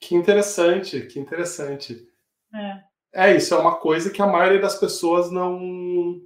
Que 0.00 0.14
interessante, 0.14 1.06
que 1.06 1.20
interessante. 1.20 2.08
É. 2.54 2.92
É 3.14 3.36
isso, 3.36 3.52
é 3.54 3.58
uma 3.58 3.78
coisa 3.78 4.10
que 4.10 4.22
a 4.22 4.26
maioria 4.26 4.58
das 4.58 4.80
pessoas 4.80 5.30
não 5.30 6.18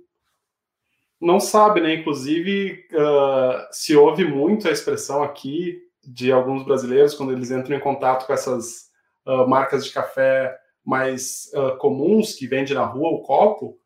não 1.20 1.40
sabe, 1.40 1.80
né? 1.80 1.94
Inclusive, 1.94 2.86
uh, 2.92 3.66
se 3.70 3.96
ouve 3.96 4.24
muito 4.24 4.68
a 4.68 4.70
expressão 4.70 5.22
aqui 5.22 5.82
de 6.04 6.30
alguns 6.30 6.64
brasileiros 6.64 7.14
quando 7.14 7.32
eles 7.32 7.50
entram 7.50 7.76
em 7.76 7.80
contato 7.80 8.26
com 8.26 8.32
essas 8.32 8.90
uh, 9.26 9.48
marcas 9.48 9.84
de 9.84 9.92
café 9.92 10.56
mais 10.84 11.50
uh, 11.54 11.76
comuns 11.78 12.34
que 12.34 12.46
vende 12.46 12.72
na 12.72 12.84
rua, 12.84 13.10
o 13.10 13.22
copo, 13.22 13.78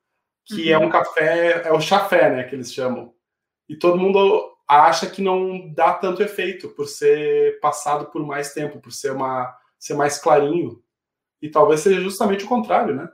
que 0.45 0.73
uhum. 0.75 0.83
é 0.83 0.87
um 0.87 0.91
café, 0.91 1.63
é 1.67 1.73
o 1.73 1.81
chafé, 1.81 2.31
né, 2.31 2.45
que 2.45 2.55
eles 2.55 2.73
chamam. 2.73 3.15
E 3.69 3.77
todo 3.77 3.99
mundo 3.99 4.51
acha 4.69 5.09
que 5.09 5.23
não 5.23 5.73
dá 5.73 5.95
tanto 5.95 6.23
efeito 6.23 6.69
por 6.69 6.87
ser 6.87 7.59
passado 7.61 8.07
por 8.07 8.25
mais 8.25 8.53
tempo, 8.53 8.81
por 8.81 8.93
ser 8.93 9.13
uma 9.13 9.57
ser 9.79 9.95
mais 9.95 10.19
clarinho. 10.19 10.83
E 11.41 11.49
talvez 11.49 11.81
seja 11.81 12.01
justamente 12.01 12.45
o 12.45 12.49
contrário, 12.49 12.95
né? 12.95 13.11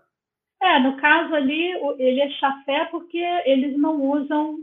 É, 0.66 0.80
no 0.80 0.96
caso 0.96 1.32
ali, 1.32 1.70
ele 1.96 2.20
é 2.20 2.28
chafé 2.30 2.86
porque 2.86 3.18
eles 3.44 3.78
não 3.78 4.02
usam 4.02 4.58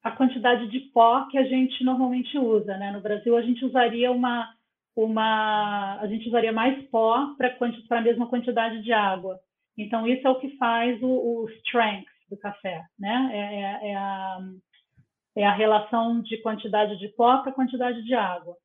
a 0.00 0.12
quantidade 0.12 0.68
de 0.68 0.78
pó 0.92 1.26
que 1.28 1.36
a 1.36 1.42
gente 1.42 1.82
normalmente 1.82 2.38
usa, 2.38 2.76
né? 2.76 2.92
No 2.92 3.00
Brasil, 3.00 3.36
a 3.36 3.42
gente 3.42 3.64
usaria 3.64 4.12
uma 4.12 4.48
uma 4.94 5.98
a 6.00 6.06
gente 6.06 6.28
usaria 6.28 6.52
mais 6.52 6.80
pó 6.88 7.34
para 7.36 7.56
a 7.98 8.00
mesma 8.00 8.28
quantidade 8.28 8.82
de 8.82 8.92
água. 8.92 9.40
Então 9.76 10.06
isso 10.06 10.26
é 10.26 10.30
o 10.30 10.38
que 10.38 10.56
faz 10.56 11.00
o, 11.02 11.08
o 11.08 11.50
strength 11.58 12.06
do 12.28 12.36
café, 12.36 12.82
né? 12.98 13.30
É, 13.32 13.88
é, 13.88 13.90
é, 13.90 13.96
a, 13.96 14.38
é 15.36 15.46
a 15.46 15.54
relação 15.54 16.20
de 16.22 16.38
quantidade 16.42 16.96
de 16.98 17.08
pó 17.08 17.38
para 17.38 17.52
quantidade 17.52 18.04
de 18.04 18.14
água. 18.14 18.56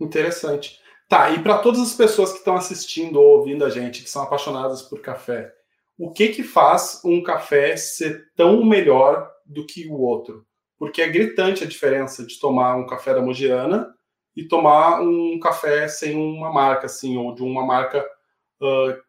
Interessante. 0.00 0.80
Tá, 1.08 1.30
e 1.30 1.42
para 1.42 1.58
todas 1.58 1.80
as 1.80 1.94
pessoas 1.94 2.32
que 2.32 2.38
estão 2.38 2.56
assistindo 2.56 3.20
ou 3.20 3.38
ouvindo 3.38 3.64
a 3.64 3.70
gente, 3.70 4.02
que 4.02 4.10
são 4.10 4.22
apaixonadas 4.22 4.82
por 4.82 5.00
café, 5.00 5.52
o 5.98 6.10
que 6.10 6.28
que 6.28 6.42
faz 6.42 7.00
um 7.04 7.22
café 7.22 7.76
ser 7.76 8.32
tão 8.34 8.64
melhor 8.64 9.30
do 9.44 9.66
que 9.66 9.86
o 9.86 10.00
outro? 10.00 10.46
Porque 10.78 11.02
é 11.02 11.08
gritante 11.08 11.62
a 11.62 11.66
diferença 11.66 12.24
de 12.26 12.38
tomar 12.40 12.76
um 12.76 12.86
café 12.86 13.14
da 13.14 13.20
Mogiana 13.20 13.94
e 14.34 14.48
tomar 14.48 15.00
um 15.00 15.38
café 15.38 15.86
sem 15.86 16.16
uma 16.16 16.52
marca, 16.52 16.86
assim, 16.86 17.16
ou 17.16 17.34
de 17.34 17.42
uma 17.42 17.64
marca 17.64 18.04
uh, 18.60 19.00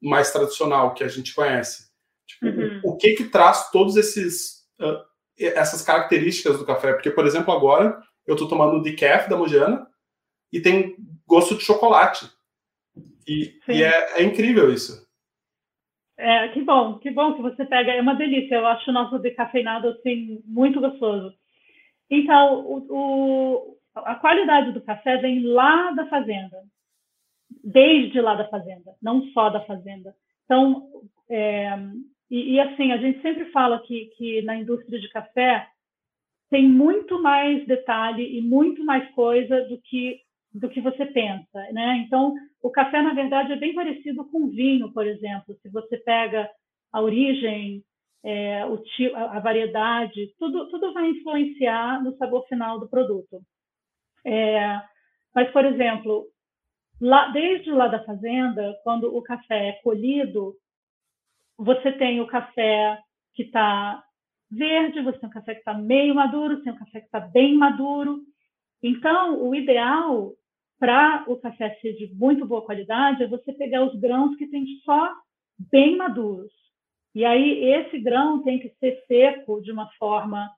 mais 0.00 0.30
tradicional 0.30 0.94
que 0.94 1.02
a 1.02 1.08
gente 1.08 1.34
conhece. 1.34 1.88
Tipo, 2.26 2.46
uhum. 2.46 2.80
O 2.84 2.96
que 2.96 3.14
que 3.14 3.24
traz 3.24 3.70
todos 3.70 3.96
esses 3.96 4.64
uh, 4.80 5.08
essas 5.36 5.82
características 5.82 6.58
do 6.58 6.64
café? 6.64 6.92
Porque, 6.92 7.10
por 7.10 7.26
exemplo, 7.26 7.52
agora 7.52 8.00
eu 8.26 8.34
estou 8.34 8.48
tomando 8.48 8.76
o 8.76 8.82
decaf 8.82 9.28
da 9.28 9.36
Mogiana 9.36 9.86
e 10.52 10.60
tem 10.60 10.96
gosto 11.28 11.54
de 11.54 11.62
chocolate. 11.62 12.26
E, 13.26 13.60
e 13.68 13.82
é, 13.82 14.20
é, 14.20 14.22
incrível 14.22 14.72
isso. 14.72 15.06
É, 16.16 16.48
que 16.48 16.62
bom, 16.62 16.98
que 16.98 17.10
bom 17.10 17.34
que 17.34 17.42
você 17.42 17.64
pega. 17.64 17.92
É 17.92 18.00
uma 18.00 18.14
delícia. 18.14 18.56
Eu 18.56 18.66
acho 18.66 18.90
o 18.90 18.92
nosso 18.92 19.18
decafeinado 19.18 19.88
assim, 19.88 20.42
muito 20.46 20.80
gostoso. 20.80 21.32
Então, 22.10 22.64
o, 22.66 22.86
o 22.88 23.78
a 23.94 24.14
qualidade 24.14 24.72
do 24.72 24.80
café 24.80 25.18
vem 25.18 25.42
lá 25.42 25.90
da 25.90 26.06
fazenda, 26.06 26.62
desde 27.62 28.20
lá 28.20 28.34
da 28.34 28.48
fazenda, 28.48 28.94
não 29.02 29.26
só 29.32 29.50
da 29.50 29.60
fazenda. 29.64 30.14
Então, 30.44 30.88
é, 31.28 31.68
e, 32.30 32.54
e, 32.54 32.60
assim, 32.60 32.92
a 32.92 32.96
gente 32.96 33.20
sempre 33.20 33.50
fala 33.50 33.80
que, 33.80 34.06
que 34.16 34.42
na 34.42 34.56
indústria 34.56 35.00
de 35.00 35.08
café 35.10 35.66
tem 36.50 36.66
muito 36.68 37.20
mais 37.20 37.66
detalhe 37.66 38.38
e 38.38 38.40
muito 38.40 38.84
mais 38.84 39.08
coisa 39.10 39.62
do 39.62 39.78
que 39.82 40.20
do 40.58 40.68
que 40.68 40.80
você 40.80 41.06
pensa, 41.06 41.72
né? 41.72 42.04
Então, 42.04 42.34
o 42.62 42.70
café 42.70 43.00
na 43.00 43.14
verdade 43.14 43.52
é 43.52 43.56
bem 43.56 43.74
parecido 43.74 44.24
com 44.30 44.48
vinho, 44.48 44.92
por 44.92 45.06
exemplo. 45.06 45.56
Se 45.62 45.68
você 45.70 45.96
pega 45.98 46.50
a 46.92 47.00
origem, 47.00 47.82
é, 48.24 48.66
o, 48.66 48.82
a 49.14 49.38
variedade, 49.40 50.34
tudo 50.38 50.68
tudo 50.68 50.92
vai 50.92 51.08
influenciar 51.10 52.02
no 52.02 52.16
sabor 52.16 52.46
final 52.48 52.80
do 52.80 52.88
produto. 52.88 53.40
É, 54.24 54.80
mas, 55.34 55.50
por 55.52 55.64
exemplo, 55.64 56.26
lá, 57.00 57.28
desde 57.28 57.70
lá 57.70 57.86
da 57.86 58.04
fazenda, 58.04 58.76
quando 58.82 59.14
o 59.16 59.22
café 59.22 59.68
é 59.68 59.72
colhido, 59.82 60.54
você 61.56 61.92
tem 61.92 62.20
o 62.20 62.26
café 62.26 62.98
que 63.34 63.44
está 63.44 64.02
verde, 64.50 65.02
você 65.02 65.18
tem 65.18 65.28
o 65.28 65.32
café 65.32 65.54
que 65.54 65.60
está 65.60 65.74
meio 65.74 66.14
maduro, 66.14 66.56
você 66.56 66.64
tem 66.64 66.72
o 66.72 66.78
café 66.78 67.00
que 67.00 67.06
está 67.06 67.20
bem 67.20 67.54
maduro. 67.54 68.22
Então, 68.82 69.42
o 69.42 69.54
ideal 69.54 70.32
para 70.78 71.24
o 71.26 71.36
café 71.36 71.76
ser 71.80 71.94
de 71.94 72.14
muito 72.14 72.46
boa 72.46 72.64
qualidade 72.64 73.22
é 73.22 73.28
você 73.28 73.52
pegar 73.52 73.84
os 73.84 73.98
grãos 73.98 74.36
que 74.36 74.46
tem 74.46 74.64
só 74.84 75.12
bem 75.70 75.96
maduros. 75.96 76.52
E 77.14 77.24
aí, 77.24 77.64
esse 77.64 77.98
grão 77.98 78.42
tem 78.42 78.58
que 78.58 78.68
ser 78.78 79.02
seco 79.06 79.60
de 79.60 79.72
uma 79.72 79.90
forma 79.98 80.48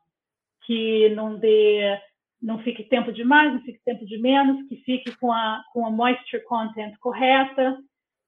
que 0.66 1.08
não 1.10 1.38
dê 1.38 1.98
não 2.40 2.58
fique 2.60 2.84
tempo 2.84 3.12
de 3.12 3.22
mais, 3.22 3.52
não 3.52 3.60
fique 3.60 3.80
tempo 3.84 4.06
de 4.06 4.18
menos, 4.18 4.66
que 4.66 4.76
fique 4.76 5.14
com 5.18 5.30
a, 5.30 5.62
com 5.72 5.84
a 5.84 5.90
moisture 5.90 6.42
content 6.44 6.96
correta. 6.98 7.78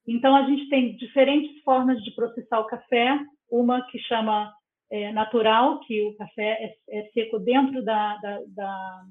Então, 0.07 0.37
a 0.37 0.43
gente 0.43 0.69
tem 0.69 0.97
diferentes 0.97 1.63
formas 1.63 2.03
de 2.03 2.11
processar 2.11 2.61
o 2.61 2.67
café. 2.67 3.19
Uma 3.51 3.81
que 3.87 3.99
chama 4.01 4.53
é, 4.91 5.11
natural, 5.13 5.81
que 5.81 6.03
o 6.03 6.15
café 6.17 6.75
é, 6.91 7.01
é 7.01 7.11
seco 7.13 7.39
dentro 7.39 7.83
da, 7.83 8.17
da, 8.19 8.41
da, 8.49 9.03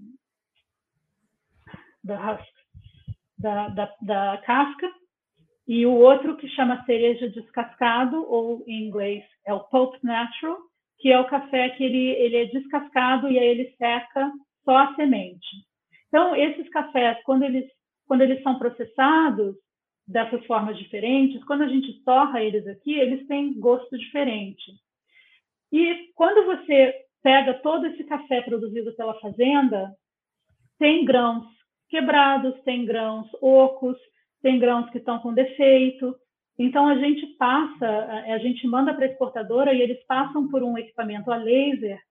da, 2.04 2.46
da, 3.42 3.68
da, 3.70 3.96
da 4.02 4.38
casca. 4.46 4.90
E 5.68 5.86
o 5.86 5.94
outro 5.94 6.38
que 6.38 6.48
chama 6.50 6.84
cereja 6.86 7.30
descascado, 7.30 8.26
ou 8.30 8.64
em 8.68 8.88
inglês 8.88 9.24
é 9.46 9.54
o 9.54 9.62
pulp 9.62 9.96
natural, 10.04 10.58
que 11.00 11.12
é 11.12 11.20
o 11.20 11.28
café 11.28 11.70
que 11.70 11.84
ele, 11.84 12.10
ele 12.10 12.38
é 12.38 12.46
descascado 12.46 13.30
e 13.30 13.40
aí 13.40 13.48
ele 13.48 13.76
seca 13.78 14.32
só 14.64 14.78
a 14.78 14.96
semente. 14.96 15.48
Então, 16.08 16.36
esses 16.36 16.70
cafés, 16.70 17.18
quando 17.24 17.44
eles, 17.44 17.66
quando 18.06 18.22
eles 18.22 18.42
são 18.44 18.60
processados 18.60 19.56
dessas 20.08 20.46
formas 20.46 20.78
diferentes, 20.78 21.44
quando 21.46 21.64
a 21.64 21.68
gente 21.68 22.04
torra 22.04 22.44
eles 22.44 22.68
aqui, 22.68 22.94
eles 22.94 23.26
têm 23.28 23.58
gosto 23.60 23.98
diferente. 23.98 24.74
E 25.72 26.12
quando 26.16 26.46
você 26.46 26.94
pega 27.24 27.54
todo 27.56 27.86
esse 27.88 28.04
café 28.04 28.42
produzido 28.42 28.94
pela 28.96 29.18
fazenda, 29.22 29.96
tem 30.78 31.06
grãos 31.06 31.46
quebrados, 31.92 32.60
tem 32.64 32.86
grãos 32.86 33.30
ocos, 33.42 33.98
tem 34.42 34.58
grãos 34.58 34.90
que 34.90 34.98
estão 34.98 35.20
com 35.20 35.34
defeito. 35.34 36.16
Então 36.58 36.88
a 36.88 36.96
gente 36.96 37.28
passa, 37.38 37.88
a 38.28 38.38
gente 38.40 38.66
manda 38.66 38.94
para 38.94 39.06
a 39.06 39.10
exportadora 39.10 39.74
e 39.74 39.82
eles 39.82 40.04
passam 40.06 40.48
por 40.48 40.64
um 40.64 40.78
equipamento 40.78 41.32
a 41.32 41.36
laser 41.36 42.02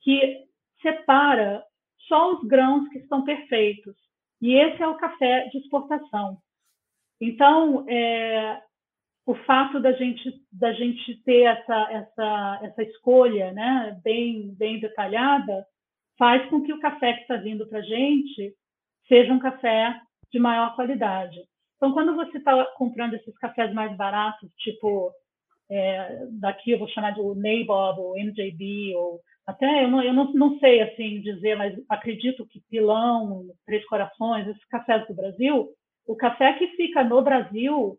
que 0.00 0.44
separa 0.80 1.62
só 2.08 2.34
os 2.34 2.44
grãos 2.46 2.88
que 2.88 2.98
estão 2.98 3.24
perfeitos. 3.24 3.94
E 4.40 4.54
esse 4.54 4.82
é 4.82 4.86
o 4.86 4.96
café 4.96 5.48
de 5.48 5.58
exportação. 5.58 6.38
Então, 7.20 7.86
é, 7.88 8.62
o 9.26 9.34
fato 9.34 9.80
da 9.80 9.92
gente 9.92 10.32
da 10.52 10.72
gente 10.72 11.22
ter 11.24 11.42
essa 11.42 11.92
essa 11.92 12.60
essa 12.62 12.82
escolha, 12.82 13.52
né, 13.52 13.98
bem 14.04 14.54
bem 14.54 14.78
detalhada, 14.80 15.66
faz 16.18 16.48
com 16.50 16.62
que 16.62 16.72
o 16.72 16.80
café 16.80 17.14
que 17.14 17.22
está 17.22 17.36
vindo 17.36 17.66
para 17.66 17.78
a 17.78 17.82
gente 17.82 18.54
seja 19.08 19.32
um 19.32 19.38
café 19.38 20.00
de 20.32 20.38
maior 20.38 20.74
qualidade. 20.74 21.38
Então, 21.76 21.92
quando 21.92 22.14
você 22.14 22.38
está 22.38 22.64
comprando 22.76 23.14
esses 23.14 23.36
cafés 23.38 23.72
mais 23.72 23.96
baratos, 23.96 24.50
tipo 24.58 25.12
é, 25.70 26.26
daqui 26.40 26.72
eu 26.72 26.78
vou 26.78 26.88
chamar 26.88 27.12
de 27.12 27.20
Nabob 27.20 28.00
ou 28.00 28.18
MJB 28.18 28.94
ou 28.96 29.20
até 29.46 29.84
eu 29.84 29.88
não, 29.88 30.02
eu 30.02 30.12
não, 30.12 30.32
não 30.32 30.58
sei 30.58 30.80
assim 30.80 31.20
dizer, 31.20 31.56
mas 31.56 31.78
acredito 31.88 32.46
que 32.46 32.62
Pilão, 32.70 33.46
Três 33.66 33.84
Corações, 33.86 34.48
esses 34.48 34.64
cafés 34.66 35.06
do 35.06 35.14
Brasil, 35.14 35.68
o 36.06 36.16
café 36.16 36.54
que 36.54 36.68
fica 36.68 37.04
no 37.04 37.20
Brasil 37.22 37.98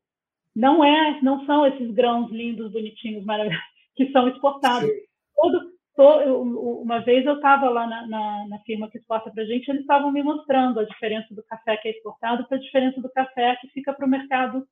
não 0.56 0.84
é, 0.84 1.22
não 1.22 1.46
são 1.46 1.66
esses 1.68 1.92
grãos 1.92 2.32
lindos, 2.32 2.72
bonitinhos, 2.72 3.26
maravilhosos 3.26 3.66
que 3.96 4.12
são 4.12 4.28
exportados. 4.28 4.90
Todo, 5.36 5.75
uma 5.98 7.00
vez 7.00 7.26
eu 7.26 7.36
estava 7.36 7.70
lá 7.70 7.88
na, 7.88 8.08
na, 8.08 8.48
na, 8.50 8.60
firma 8.60 8.90
que 8.90 8.98
exporta 8.98 9.32
para 9.32 9.44
a 9.44 9.46
gente, 9.46 9.70
eles 9.70 9.82
estavam 9.82 10.12
me 10.12 10.22
mostrando 10.22 10.80
a 10.80 10.84
diferença 10.84 11.34
do 11.34 11.44
café 11.44 11.78
que 11.78 11.88
é 11.88 11.92
exportado 11.92 12.46
para 12.48 12.58
a 12.58 12.60
diferença 12.60 13.02
do 13.02 13.10
café 13.12 13.56
que 13.62 13.70
fica 13.70 13.94
para 13.94 14.06
o 14.06 14.10
mercado 14.10 14.68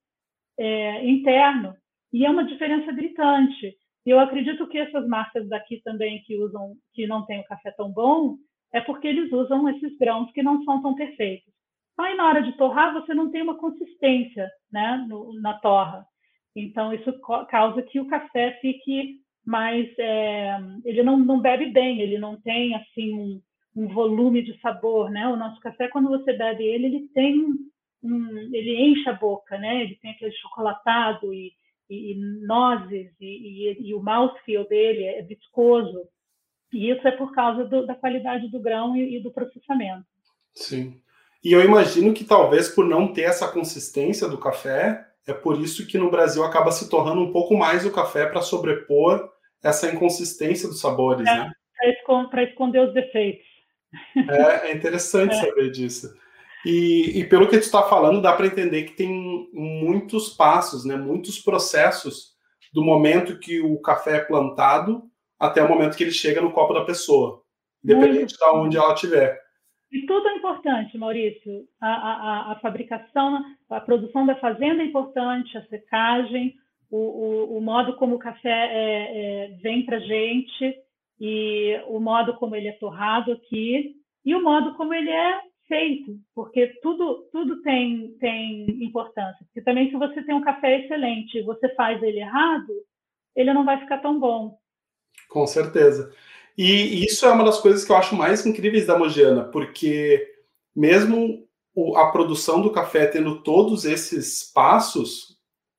é, 0.58 1.08
interno. 1.08 1.76
E 2.12 2.26
é 2.26 2.30
uma 2.30 2.44
diferença 2.44 2.92
gritante. 2.92 3.74
E 4.06 4.10
eu 4.10 4.20
acredito 4.20 4.68
que 4.68 4.78
essas 4.78 5.08
marcas 5.08 5.48
daqui 5.48 5.82
também 5.82 6.22
que 6.24 6.38
usam, 6.38 6.76
que 6.94 7.08
não 7.08 7.26
tem 7.26 7.40
o 7.40 7.46
café 7.46 7.72
tão 7.72 7.90
bom, 7.90 8.36
é 8.74 8.82
porque 8.82 9.08
eles 9.08 9.32
usam 9.32 9.70
esses 9.70 9.98
grãos 9.98 10.30
que 10.32 10.44
não 10.44 10.64
são 10.64 10.82
tão 10.82 10.94
perfeitos. 10.94 11.54
Aí 11.98 12.16
na 12.16 12.28
hora 12.28 12.42
de 12.42 12.52
torrar 12.58 12.94
você 12.94 13.14
não 13.14 13.32
tem 13.32 13.42
uma 13.42 13.58
consistência, 13.58 14.50
né, 14.72 15.06
no, 15.08 15.40
na 15.40 15.54
torra. 15.60 16.06
Então 16.56 16.94
isso 16.94 17.14
causa 17.50 17.82
que 17.82 18.00
o 18.00 18.08
café 18.08 18.58
fique 18.62 19.22
mais, 19.46 19.88
é, 20.00 20.58
ele 20.86 21.04
não, 21.04 21.18
não 21.18 21.40
bebe 21.40 21.68
bem, 21.68 22.00
ele 22.02 22.18
não 22.18 22.40
tem 22.40 22.74
assim 22.76 23.14
um, 23.14 23.42
um, 23.76 23.88
volume 23.88 24.42
de 24.42 24.60
sabor, 24.62 25.10
né? 25.10 25.28
O 25.28 25.36
nosso 25.36 25.60
café 25.60 25.88
quando 25.90 26.10
você 26.10 26.34
bebe 26.34 26.64
ele, 26.64 26.86
ele 26.88 27.08
tem 27.14 27.46
um, 28.02 28.38
ele 28.54 28.82
enche 28.82 29.10
a 29.10 29.14
boca, 29.14 29.58
né? 29.58 29.84
Ele 29.84 29.96
tem 30.02 30.12
aquele 30.12 30.32
chocolatado 30.34 31.34
e, 31.34 31.52
e, 31.90 32.14
e 32.14 32.16
nozes 32.46 33.12
e, 33.20 33.26
e, 33.26 33.90
e, 33.90 33.94
o 33.94 34.02
mouthfeel 34.02 34.68
dele 34.68 35.04
é 35.04 35.22
viscoso. 35.24 36.08
E 36.72 36.90
isso 36.90 37.08
é 37.08 37.12
por 37.12 37.34
causa 37.34 37.66
do, 37.66 37.86
da 37.86 37.96
qualidade 37.96 38.50
do 38.50 38.60
grão 38.60 38.96
e, 38.96 39.22
do 39.22 39.32
processamento. 39.32 40.06
Sim. 40.56 41.00
E 41.44 41.52
eu 41.52 41.64
imagino 41.64 42.14
que 42.14 42.24
talvez 42.24 42.70
por 42.70 42.86
não 42.86 43.12
ter 43.12 43.24
essa 43.24 43.48
consistência 43.52 44.28
do 44.28 44.38
café, 44.38 45.06
é 45.28 45.34
por 45.34 45.60
isso 45.60 45.86
que 45.86 45.98
no 45.98 46.10
Brasil 46.10 46.44
acaba 46.44 46.72
se 46.72 46.90
tornando 46.90 47.22
um 47.22 47.32
pouco 47.32 47.56
mais 47.56 47.86
o 47.86 47.92
café 47.92 48.26
para 48.26 48.42
sobrepor 48.42 49.33
essa 49.64 49.90
inconsistência 49.90 50.68
dos 50.68 50.82
sabores, 50.82 51.28
é, 51.28 51.36
né? 51.36 51.52
Para 52.30 52.44
esconder 52.44 52.88
os 52.88 52.94
defeitos. 52.94 53.46
É, 54.30 54.70
é 54.70 54.76
interessante 54.76 55.34
é. 55.36 55.42
saber 55.42 55.72
disso. 55.72 56.14
E, 56.66 57.20
e, 57.20 57.26
pelo 57.26 57.48
que 57.48 57.58
tu 57.58 57.64
está 57.64 57.84
falando, 57.84 58.22
dá 58.22 58.34
para 58.34 58.48
entender 58.48 58.84
que 58.84 58.94
tem 58.94 59.50
muitos 59.54 60.30
passos, 60.30 60.86
né, 60.86 60.96
muitos 60.96 61.38
processos 61.40 62.34
do 62.74 62.84
momento 62.84 63.38
que 63.38 63.60
o 63.60 63.80
café 63.82 64.18
é 64.18 64.24
plantado 64.24 65.04
até 65.38 65.62
o 65.62 65.68
momento 65.68 65.98
que 65.98 66.04
ele 66.04 66.12
chega 66.12 66.42
no 66.42 66.54
copo 66.54 66.74
da 66.74 66.86
pessoa, 66.86 67.44
independente 67.84 68.38
de 68.38 68.44
onde 68.46 68.78
ela 68.78 68.94
estiver. 68.94 69.44
E 69.92 70.06
tudo 70.06 70.28
é 70.28 70.36
importante, 70.38 70.98
Maurício. 70.98 71.68
A, 71.82 71.88
a, 71.88 72.52
a, 72.54 72.60
fabricação, 72.62 73.44
a 73.70 73.82
produção 73.82 74.26
da 74.26 74.36
fazenda 74.38 74.82
é 74.82 74.86
importante, 74.86 75.56
a 75.58 75.66
secagem, 75.68 76.56
o, 76.94 76.98
o, 76.98 77.58
o 77.58 77.62
modo 77.62 77.96
como 77.96 78.16
o 78.16 78.20
café 78.20 78.50
é, 78.50 79.48
é, 79.48 79.48
vem 79.64 79.84
para 79.84 79.98
gente 79.98 80.76
e 81.20 81.82
o 81.88 82.00
modo 82.00 82.36
como 82.36 82.56
ele 82.56 82.68
é 82.68 82.74
torrado 82.74 83.32
aqui 83.32 83.96
e 84.24 84.36
o 84.36 84.44
modo 84.44 84.76
como 84.76 84.94
ele 84.94 85.10
é 85.10 85.42
feito, 85.68 86.20
porque 86.36 86.68
tudo, 86.84 87.28
tudo 87.32 87.64
tem, 87.64 88.16
tem 88.20 88.84
importância. 88.84 89.44
Porque 89.46 89.62
também 89.62 89.90
se 89.90 89.98
você 89.98 90.22
tem 90.22 90.36
um 90.36 90.44
café 90.44 90.82
excelente 90.82 91.40
e 91.40 91.44
você 91.44 91.68
faz 91.74 92.02
ele 92.04 92.20
errado, 92.20 92.72
ele 93.36 93.52
não 93.54 93.66
vai 93.66 93.80
ficar 93.80 93.98
tão 93.98 94.20
bom. 94.20 94.56
Com 95.30 95.48
certeza. 95.48 96.14
E 96.56 97.04
isso 97.04 97.26
é 97.26 97.32
uma 97.32 97.44
das 97.44 97.60
coisas 97.60 97.84
que 97.84 97.92
eu 97.92 97.96
acho 97.96 98.16
mais 98.16 98.46
incríveis 98.46 98.86
da 98.86 99.00
Mogiana, 99.00 99.46
porque 99.46 100.32
mesmo 100.76 101.48
a 101.96 102.12
produção 102.12 102.62
do 102.62 102.72
café 102.72 103.08
tendo 103.08 103.42
todos 103.42 103.84
esses 103.84 104.44
passos, 104.54 105.33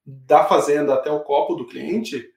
da 0.07 0.45
fazenda 0.45 0.95
até 0.95 1.11
o 1.11 1.21
copo 1.21 1.55
do 1.55 1.67
cliente, 1.67 2.29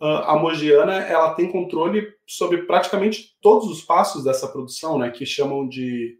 a 0.00 0.36
Mogiana 0.36 0.94
ela 0.94 1.34
tem 1.34 1.50
controle 1.50 2.06
sobre 2.26 2.62
praticamente 2.62 3.36
todos 3.40 3.68
os 3.68 3.82
passos 3.82 4.22
dessa 4.22 4.46
produção, 4.46 4.96
né? 4.98 5.10
Que 5.10 5.26
chamam 5.26 5.68
de 5.68 6.16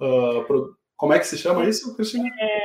uh, 0.00 0.76
como 0.96 1.12
é 1.12 1.18
que 1.18 1.26
se 1.26 1.36
chama 1.36 1.68
isso, 1.68 1.94
Cristina? 1.96 2.28
É, 2.40 2.60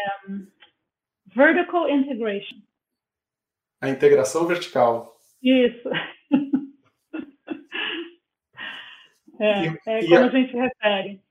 vertical 1.36 1.90
integration. 1.90 2.58
A 3.82 3.90
integração 3.90 4.46
vertical. 4.46 5.20
Isso. 5.42 5.90
É, 9.40 9.66
e, 9.66 9.78
é 9.88 10.02
como 10.06 10.16
a, 10.16 10.26
a, 10.26 10.30
gente 10.30 10.54
refere. 10.54 11.22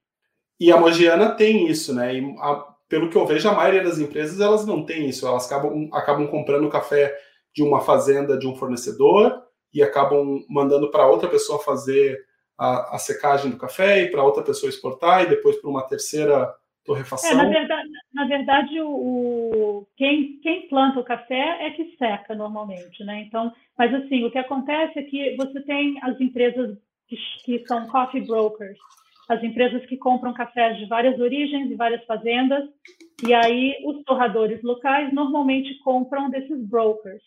E 0.59 0.71
a 0.71 0.77
Mogiana 0.77 1.33
tem 1.35 1.67
isso, 1.67 1.95
né? 1.95 2.13
E 2.15 2.35
a, 2.37 2.70
pelo 2.91 3.09
que 3.09 3.15
eu 3.15 3.25
vejo, 3.25 3.47
a 3.47 3.55
maioria 3.55 3.81
das 3.81 3.99
empresas 3.99 4.41
elas 4.41 4.65
não 4.65 4.83
tem 4.83 5.07
isso. 5.07 5.25
Elas 5.25 5.49
acabam, 5.49 5.87
acabam 5.93 6.27
comprando 6.27 6.67
café 6.67 7.17
de 7.55 7.63
uma 7.63 7.79
fazenda 7.79 8.37
de 8.37 8.45
um 8.45 8.53
fornecedor 8.53 9.41
e 9.73 9.81
acabam 9.81 10.43
mandando 10.49 10.91
para 10.91 11.07
outra 11.07 11.29
pessoa 11.29 11.57
fazer 11.57 12.19
a, 12.59 12.95
a, 12.95 12.97
secagem 12.97 13.49
do 13.49 13.55
café 13.55 14.03
e 14.03 14.11
para 14.11 14.25
outra 14.25 14.43
pessoa 14.43 14.69
exportar 14.69 15.23
e 15.23 15.29
depois 15.29 15.55
para 15.55 15.69
uma 15.69 15.87
terceira 15.87 16.53
torrefação. 16.83 17.31
É, 17.31 17.33
na 17.33 17.47
verdade, 17.47 17.89
na 18.13 18.27
verdade 18.27 18.81
o, 18.81 19.87
quem, 19.95 20.41
quem 20.43 20.67
planta 20.67 20.99
o 20.99 21.05
café 21.05 21.65
é 21.65 21.71
que 21.71 21.95
seca 21.97 22.35
normalmente, 22.35 23.05
né? 23.05 23.23
Então, 23.25 23.53
mas 23.77 23.93
assim, 23.93 24.25
o 24.25 24.31
que 24.31 24.37
acontece 24.37 24.99
é 24.99 25.03
que 25.03 25.37
você 25.37 25.61
tem 25.61 25.97
as 26.03 26.19
empresas 26.19 26.77
que, 27.07 27.15
que 27.45 27.65
são 27.65 27.87
coffee 27.87 28.27
brokers, 28.27 28.77
as 29.29 29.43
empresas 29.43 29.85
que 29.85 29.97
compram 29.97 30.33
cafés 30.33 30.77
de 30.77 30.85
várias 30.85 31.19
origens 31.19 31.69
e 31.69 31.75
várias 31.75 32.03
fazendas, 32.05 32.69
e 33.25 33.33
aí 33.33 33.75
os 33.85 34.03
torradores 34.03 34.61
locais 34.63 35.13
normalmente 35.13 35.77
compram 35.79 36.29
desses 36.29 36.67
brokers. 36.67 37.23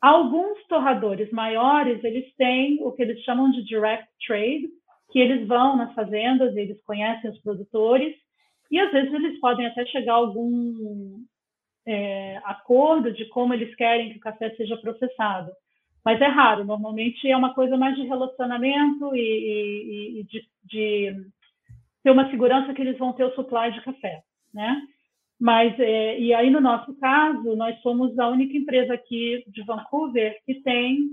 Alguns 0.00 0.64
torradores 0.66 1.30
maiores, 1.30 2.02
eles 2.02 2.34
têm 2.36 2.78
o 2.80 2.92
que 2.92 3.02
eles 3.02 3.20
chamam 3.22 3.50
de 3.50 3.62
direct 3.64 4.08
trade, 4.26 4.68
que 5.12 5.18
eles 5.18 5.46
vão 5.46 5.76
nas 5.76 5.92
fazendas, 5.94 6.56
eles 6.56 6.80
conhecem 6.84 7.30
os 7.30 7.40
produtores, 7.42 8.14
e 8.70 8.78
às 8.78 8.90
vezes 8.92 9.12
eles 9.12 9.38
podem 9.40 9.66
até 9.66 9.84
chegar 9.86 10.12
a 10.12 10.16
algum 10.16 11.22
é, 11.86 12.40
acordo 12.44 13.12
de 13.12 13.26
como 13.26 13.52
eles 13.52 13.74
querem 13.74 14.10
que 14.10 14.18
o 14.18 14.20
café 14.20 14.50
seja 14.54 14.76
processado. 14.76 15.50
Mas 16.04 16.20
é 16.20 16.26
raro, 16.26 16.64
normalmente 16.64 17.28
é 17.28 17.36
uma 17.36 17.54
coisa 17.54 17.76
mais 17.76 17.94
de 17.96 18.02
relacionamento 18.02 19.14
e, 19.14 19.20
e, 19.20 20.20
e 20.20 20.24
de, 20.24 20.48
de, 20.64 21.26
ter 22.02 22.10
uma 22.10 22.30
segurança 22.30 22.72
que 22.72 22.80
eles 22.80 22.98
vão 22.98 23.12
ter 23.12 23.24
o 23.24 23.34
supply 23.34 23.72
de 23.72 23.82
café, 23.82 24.22
né? 24.52 24.80
Mas, 25.38 25.78
é, 25.78 26.18
e 26.18 26.34
aí 26.34 26.50
no 26.50 26.60
nosso 26.60 26.94
caso, 26.98 27.56
nós 27.56 27.80
somos 27.80 28.18
a 28.18 28.28
única 28.28 28.56
empresa 28.56 28.94
aqui 28.94 29.42
de 29.48 29.62
Vancouver 29.62 30.38
que 30.44 30.54
tem 30.62 31.10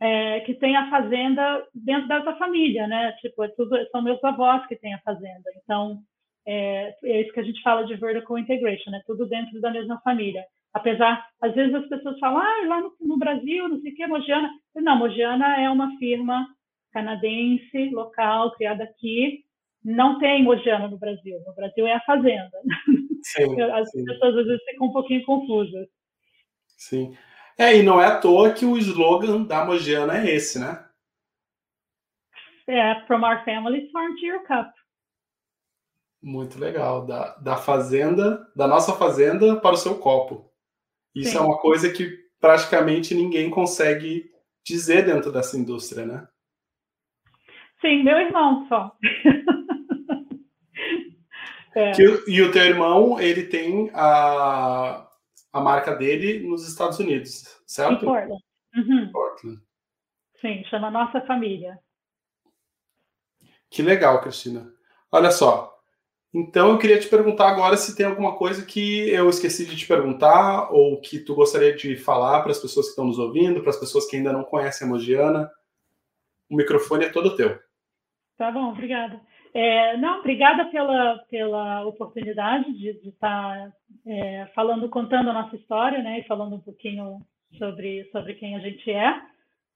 é, 0.00 0.40
que 0.40 0.54
tem 0.54 0.76
a 0.76 0.90
fazenda 0.90 1.66
dentro 1.74 2.08
dessa 2.08 2.34
família, 2.36 2.86
né? 2.86 3.12
Tipo, 3.20 3.44
é 3.44 3.48
tudo, 3.48 3.76
são 3.90 4.02
meus 4.02 4.22
avós 4.22 4.66
que 4.66 4.76
têm 4.76 4.92
a 4.92 5.00
fazenda. 5.00 5.50
Então, 5.62 6.00
é, 6.46 6.94
é 7.04 7.20
isso 7.22 7.32
que 7.32 7.40
a 7.40 7.44
gente 7.44 7.62
fala 7.62 7.86
de 7.86 7.94
vertical 7.94 8.38
integration, 8.38 8.90
né? 8.90 9.02
Tudo 9.06 9.26
dentro 9.26 9.60
da 9.60 9.70
mesma 9.70 10.00
família. 10.00 10.44
Apesar, 10.74 11.24
às 11.40 11.54
vezes 11.54 11.72
as 11.72 11.88
pessoas 11.88 12.18
falam, 12.18 12.40
ah, 12.40 12.66
lá 12.66 12.80
no, 12.80 12.92
no 13.00 13.16
Brasil, 13.16 13.68
não 13.68 13.80
sei 13.80 13.92
o 13.92 13.94
que, 13.94 14.06
Mogiana. 14.08 14.50
Não, 14.74 14.96
Mogiana 14.96 15.60
é 15.60 15.70
uma 15.70 15.96
firma 15.98 16.48
canadense, 16.92 17.90
local, 17.90 18.50
criada 18.56 18.82
aqui. 18.82 19.44
Não 19.84 20.18
tem 20.18 20.42
Mogiana 20.42 20.88
no 20.88 20.98
Brasil. 20.98 21.40
No 21.46 21.54
Brasil 21.54 21.86
é 21.86 21.94
a 21.94 22.00
fazenda. 22.00 22.50
Sim, 23.22 23.58
as 23.62 23.90
sim. 23.90 24.04
pessoas 24.04 24.36
às 24.36 24.46
vezes 24.46 24.64
ficam 24.64 24.88
um 24.88 24.92
pouquinho 24.92 25.24
confusas. 25.24 25.88
Sim. 26.76 27.16
É, 27.56 27.74
e 27.74 27.82
não 27.82 27.98
é 27.98 28.06
à 28.06 28.18
toa 28.18 28.52
que 28.52 28.66
o 28.66 28.76
slogan 28.76 29.44
da 29.44 29.64
Mogiana 29.64 30.18
é 30.18 30.34
esse, 30.34 30.58
né? 30.58 30.84
É, 32.66 33.00
from 33.06 33.24
our 33.24 33.42
family's 33.44 33.90
farm 33.92 34.14
to 34.16 34.26
your 34.26 34.46
cup. 34.46 34.70
Muito 36.22 36.58
legal. 36.58 37.06
Da, 37.06 37.36
da 37.36 37.56
fazenda, 37.56 38.46
da 38.54 38.66
nossa 38.66 38.92
fazenda 38.92 39.56
para 39.56 39.74
o 39.74 39.78
seu 39.78 39.98
copo. 39.98 40.50
Isso 41.14 41.30
Sim. 41.30 41.38
é 41.38 41.40
uma 41.40 41.58
coisa 41.58 41.90
que 41.92 42.18
praticamente 42.40 43.14
ninguém 43.14 43.48
consegue 43.48 44.30
dizer 44.64 45.04
dentro 45.04 45.30
dessa 45.30 45.56
indústria, 45.56 46.04
né? 46.04 46.26
Sim, 47.80 48.02
meu 48.02 48.18
irmão 48.18 48.66
só. 48.68 48.96
é. 51.74 51.92
que, 51.96 52.02
e 52.26 52.42
o 52.42 52.50
teu 52.50 52.64
irmão, 52.64 53.20
ele 53.20 53.44
tem 53.44 53.90
a, 53.92 55.06
a 55.52 55.60
marca 55.60 55.94
dele 55.94 56.46
nos 56.46 56.66
Estados 56.66 56.98
Unidos, 56.98 57.44
certo? 57.66 58.04
Em 58.04 58.06
Portland. 58.06 58.44
Uhum. 58.74 59.12
Portland. 59.12 59.60
Sim, 60.40 60.64
chama 60.64 60.90
Nossa 60.90 61.20
Família. 61.22 61.78
Que 63.70 63.82
legal, 63.82 64.20
Cristina. 64.20 64.72
Olha 65.10 65.30
só, 65.30 65.73
então 66.34 66.72
eu 66.72 66.78
queria 66.78 66.98
te 66.98 67.08
perguntar 67.08 67.48
agora 67.48 67.76
se 67.76 67.96
tem 67.96 68.04
alguma 68.04 68.36
coisa 68.36 68.66
que 68.66 69.08
eu 69.10 69.30
esqueci 69.30 69.64
de 69.64 69.76
te 69.76 69.86
perguntar 69.86 70.68
ou 70.72 71.00
que 71.00 71.20
tu 71.20 71.32
gostaria 71.32 71.76
de 71.76 71.96
falar 71.96 72.42
para 72.42 72.50
as 72.50 72.58
pessoas 72.58 72.86
que 72.86 72.90
estão 72.90 73.04
nos 73.04 73.20
ouvindo, 73.20 73.60
para 73.60 73.70
as 73.70 73.78
pessoas 73.78 74.06
que 74.10 74.16
ainda 74.16 74.32
não 74.32 74.42
conhecem 74.42 74.86
a 74.86 74.90
Mogiana. 74.90 75.48
O 76.50 76.56
microfone 76.56 77.04
é 77.04 77.08
todo 77.08 77.36
teu. 77.36 77.56
Tá 78.36 78.50
bom, 78.50 78.70
obrigada. 78.70 79.20
É, 79.54 79.96
não, 79.96 80.18
obrigada 80.18 80.64
pela, 80.64 81.18
pela 81.30 81.86
oportunidade 81.86 82.76
de, 82.76 82.88
estar 83.08 83.20
tá, 83.20 83.72
é, 84.04 84.46
falando, 84.52 84.88
contando 84.88 85.30
a 85.30 85.32
nossa 85.32 85.54
história, 85.54 86.02
né, 86.02 86.18
e 86.18 86.26
falando 86.26 86.56
um 86.56 86.60
pouquinho 86.60 87.20
sobre, 87.56 88.04
sobre 88.10 88.34
quem 88.34 88.56
a 88.56 88.58
gente 88.58 88.90
é. 88.90 89.22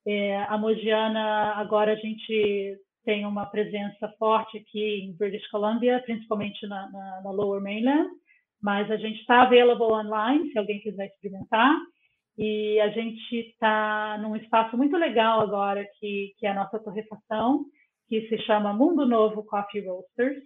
É, 0.05 0.43
a 0.49 0.59
Mogiana, 0.59 1.53
agora 1.55 1.93
a 1.93 1.97
gente 1.97 2.77
tem 3.09 3.25
uma 3.25 3.47
presença 3.47 4.07
forte 4.19 4.59
aqui 4.59 5.01
em 5.01 5.17
British 5.17 5.49
Columbia, 5.49 6.03
principalmente 6.05 6.67
na, 6.67 6.91
na, 6.91 7.23
na 7.23 7.31
Lower 7.31 7.59
Mainland, 7.59 8.07
mas 8.63 8.91
a 8.91 8.99
gente 8.99 9.19
está 9.21 9.41
available 9.41 9.95
online, 9.95 10.53
se 10.53 10.59
alguém 10.59 10.79
quiser 10.81 11.07
experimentar. 11.07 11.75
E 12.37 12.79
a 12.81 12.91
gente 12.91 13.35
está 13.35 14.19
num 14.21 14.37
espaço 14.37 14.77
muito 14.77 14.95
legal 14.95 15.41
agora, 15.41 15.87
que, 15.99 16.35
que 16.37 16.47
é 16.47 16.51
a 16.51 16.55
nossa 16.55 16.79
torrefação, 16.81 17.65
que 18.11 18.29
se 18.29 18.37
chama 18.43 18.75
Mundo 18.75 19.07
Novo 19.07 19.43
Coffee 19.43 19.87
Roasters, 19.87 20.43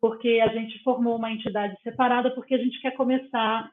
porque 0.00 0.40
a 0.42 0.48
gente 0.48 0.82
formou 0.82 1.16
uma 1.16 1.30
entidade 1.30 1.76
separada, 1.82 2.30
porque 2.30 2.54
a 2.54 2.58
gente 2.58 2.80
quer 2.80 2.92
começar, 2.92 3.70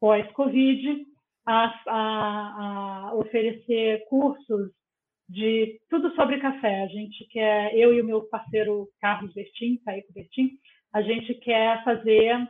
pós-Covid, 0.00 1.04
a, 1.46 1.74
a, 1.88 3.08
a 3.10 3.14
oferecer 3.16 4.06
cursos 4.08 4.70
de 5.28 5.80
tudo 5.88 6.14
sobre 6.14 6.40
café. 6.40 6.82
A 6.82 6.88
gente 6.88 7.26
quer, 7.30 7.74
eu 7.74 7.94
e 7.94 8.00
o 8.00 8.04
meu 8.04 8.22
parceiro 8.28 8.88
Carlos 9.00 9.32
Bertin, 9.32 9.78
Caíco 9.84 10.12
Bertin, 10.12 10.50
a 10.92 11.02
gente 11.02 11.34
quer 11.34 11.82
fazer 11.84 12.46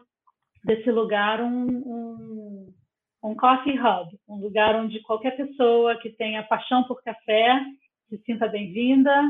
desse 0.64 0.90
lugar 0.90 1.40
um, 1.40 1.66
um, 1.66 2.74
um 3.22 3.34
coffee 3.34 3.78
hub, 3.78 4.18
um 4.28 4.36
lugar 4.36 4.76
onde 4.76 5.00
qualquer 5.02 5.36
pessoa 5.36 5.96
que 6.00 6.10
tenha 6.10 6.42
paixão 6.42 6.84
por 6.84 7.02
café 7.02 7.60
se 8.08 8.18
sinta 8.24 8.46
bem-vinda, 8.46 9.22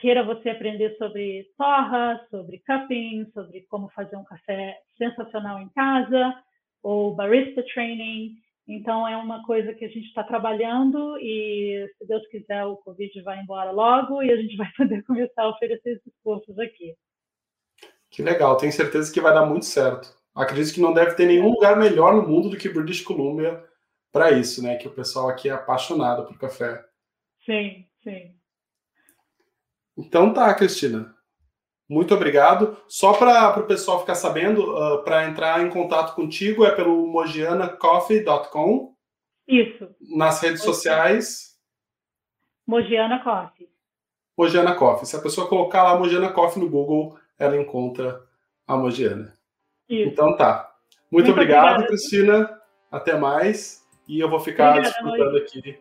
queira 0.00 0.24
você 0.24 0.50
aprender 0.50 0.96
sobre 0.96 1.46
torra, 1.56 2.20
sobre 2.30 2.62
cupping, 2.66 3.26
sobre 3.32 3.62
como 3.68 3.88
fazer 3.90 4.16
um 4.16 4.24
café 4.24 4.78
sensacional 4.96 5.60
em 5.60 5.68
casa, 5.70 6.34
ou 6.82 7.14
barista 7.14 7.62
training. 7.74 8.36
Então, 8.68 9.08
é 9.08 9.16
uma 9.16 9.42
coisa 9.44 9.72
que 9.72 9.86
a 9.86 9.88
gente 9.88 10.06
está 10.08 10.22
trabalhando 10.22 11.16
e, 11.18 11.90
se 11.96 12.06
Deus 12.06 12.26
quiser, 12.28 12.66
o 12.66 12.76
Covid 12.76 13.22
vai 13.22 13.40
embora 13.40 13.70
logo 13.70 14.22
e 14.22 14.30
a 14.30 14.36
gente 14.36 14.56
vai 14.56 14.70
poder 14.76 15.02
começar 15.04 15.42
a 15.44 15.48
oferecer 15.48 15.96
esses 15.96 16.12
cursos 16.22 16.58
aqui. 16.58 16.94
Que 18.10 18.22
legal, 18.22 18.58
tenho 18.58 18.72
certeza 18.72 19.12
que 19.12 19.22
vai 19.22 19.32
dar 19.32 19.46
muito 19.46 19.64
certo. 19.64 20.14
Acredito 20.34 20.74
que 20.74 20.82
não 20.82 20.92
deve 20.92 21.14
ter 21.14 21.26
nenhum 21.26 21.50
lugar 21.50 21.78
melhor 21.78 22.14
no 22.14 22.28
mundo 22.28 22.50
do 22.50 22.58
que 22.58 22.68
British 22.68 23.00
Columbia 23.00 23.64
para 24.12 24.32
isso, 24.32 24.62
né? 24.62 24.76
Que 24.76 24.86
o 24.86 24.94
pessoal 24.94 25.28
aqui 25.28 25.48
é 25.48 25.52
apaixonado 25.52 26.26
por 26.26 26.38
café. 26.38 26.84
Sim, 27.44 27.86
sim. 28.02 28.34
Então 29.96 30.32
tá, 30.32 30.54
Cristina. 30.54 31.14
Muito 31.88 32.14
obrigado. 32.14 32.76
Só 32.86 33.14
para 33.14 33.58
o 33.58 33.66
pessoal 33.66 34.00
ficar 34.00 34.14
sabendo, 34.14 34.74
uh, 34.74 35.02
para 35.02 35.26
entrar 35.26 35.62
em 35.62 35.70
contato 35.70 36.14
contigo 36.14 36.64
é 36.64 36.70
pelo 36.70 37.06
mogianacoffee.com. 37.06 38.94
Isso. 39.46 39.88
Nas 40.14 40.40
redes 40.42 40.62
sociais. 40.62 41.56
Mogiana 42.66 43.20
Coffee. 43.20 43.68
Mogiana 44.36 44.74
Coffee. 44.74 45.06
Se 45.06 45.16
a 45.16 45.20
pessoa 45.20 45.48
colocar 45.48 45.82
lá 45.82 45.98
Mogiana 45.98 46.30
Coffee 46.30 46.62
no 46.62 46.68
Google, 46.68 47.18
ela 47.38 47.56
encontra 47.56 48.22
a 48.66 48.76
Mogiana. 48.76 49.32
Isso. 49.88 50.10
Então 50.10 50.36
tá. 50.36 50.70
Muito, 51.10 51.26
Muito 51.26 51.30
obrigado, 51.32 51.64
obrigada. 51.64 51.86
Cristina. 51.86 52.60
Até 52.90 53.16
mais. 53.16 53.86
E 54.06 54.20
eu 54.20 54.28
vou 54.28 54.40
ficar 54.40 54.78
obrigada, 54.78 54.94
disputando 54.94 55.36
aqui 55.36 55.78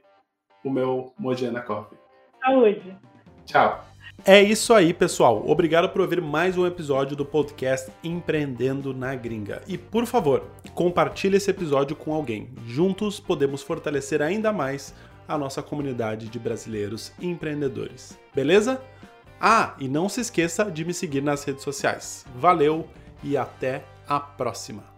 o 0.63 0.69
meu 0.69 1.13
Mogiana 1.17 1.61
Coffee. 1.61 1.97
Saúde. 2.41 2.97
Tchau. 3.45 3.85
É 4.25 4.41
isso 4.41 4.73
aí, 4.73 4.93
pessoal. 4.93 5.43
Obrigado 5.47 5.89
por 5.89 6.01
ouvir 6.01 6.21
mais 6.21 6.57
um 6.57 6.65
episódio 6.65 7.15
do 7.15 7.25
podcast 7.25 7.89
Empreendendo 8.03 8.93
na 8.93 9.15
Gringa. 9.15 9.61
E 9.67 9.77
por 9.77 10.05
favor, 10.05 10.49
compartilhe 10.73 11.37
esse 11.37 11.49
episódio 11.49 11.95
com 11.95 12.13
alguém. 12.13 12.49
Juntos 12.65 13.19
podemos 13.19 13.61
fortalecer 13.61 14.21
ainda 14.21 14.51
mais 14.51 14.93
a 15.27 15.37
nossa 15.37 15.61
comunidade 15.61 16.27
de 16.27 16.39
brasileiros 16.39 17.13
empreendedores. 17.21 18.17
Beleza? 18.33 18.81
Ah, 19.39 19.75
e 19.79 19.87
não 19.87 20.09
se 20.09 20.19
esqueça 20.19 20.65
de 20.65 20.83
me 20.83 20.93
seguir 20.93 21.21
nas 21.21 21.43
redes 21.43 21.63
sociais. 21.63 22.25
Valeu 22.35 22.87
e 23.23 23.37
até 23.37 23.83
a 24.07 24.19
próxima. 24.19 24.96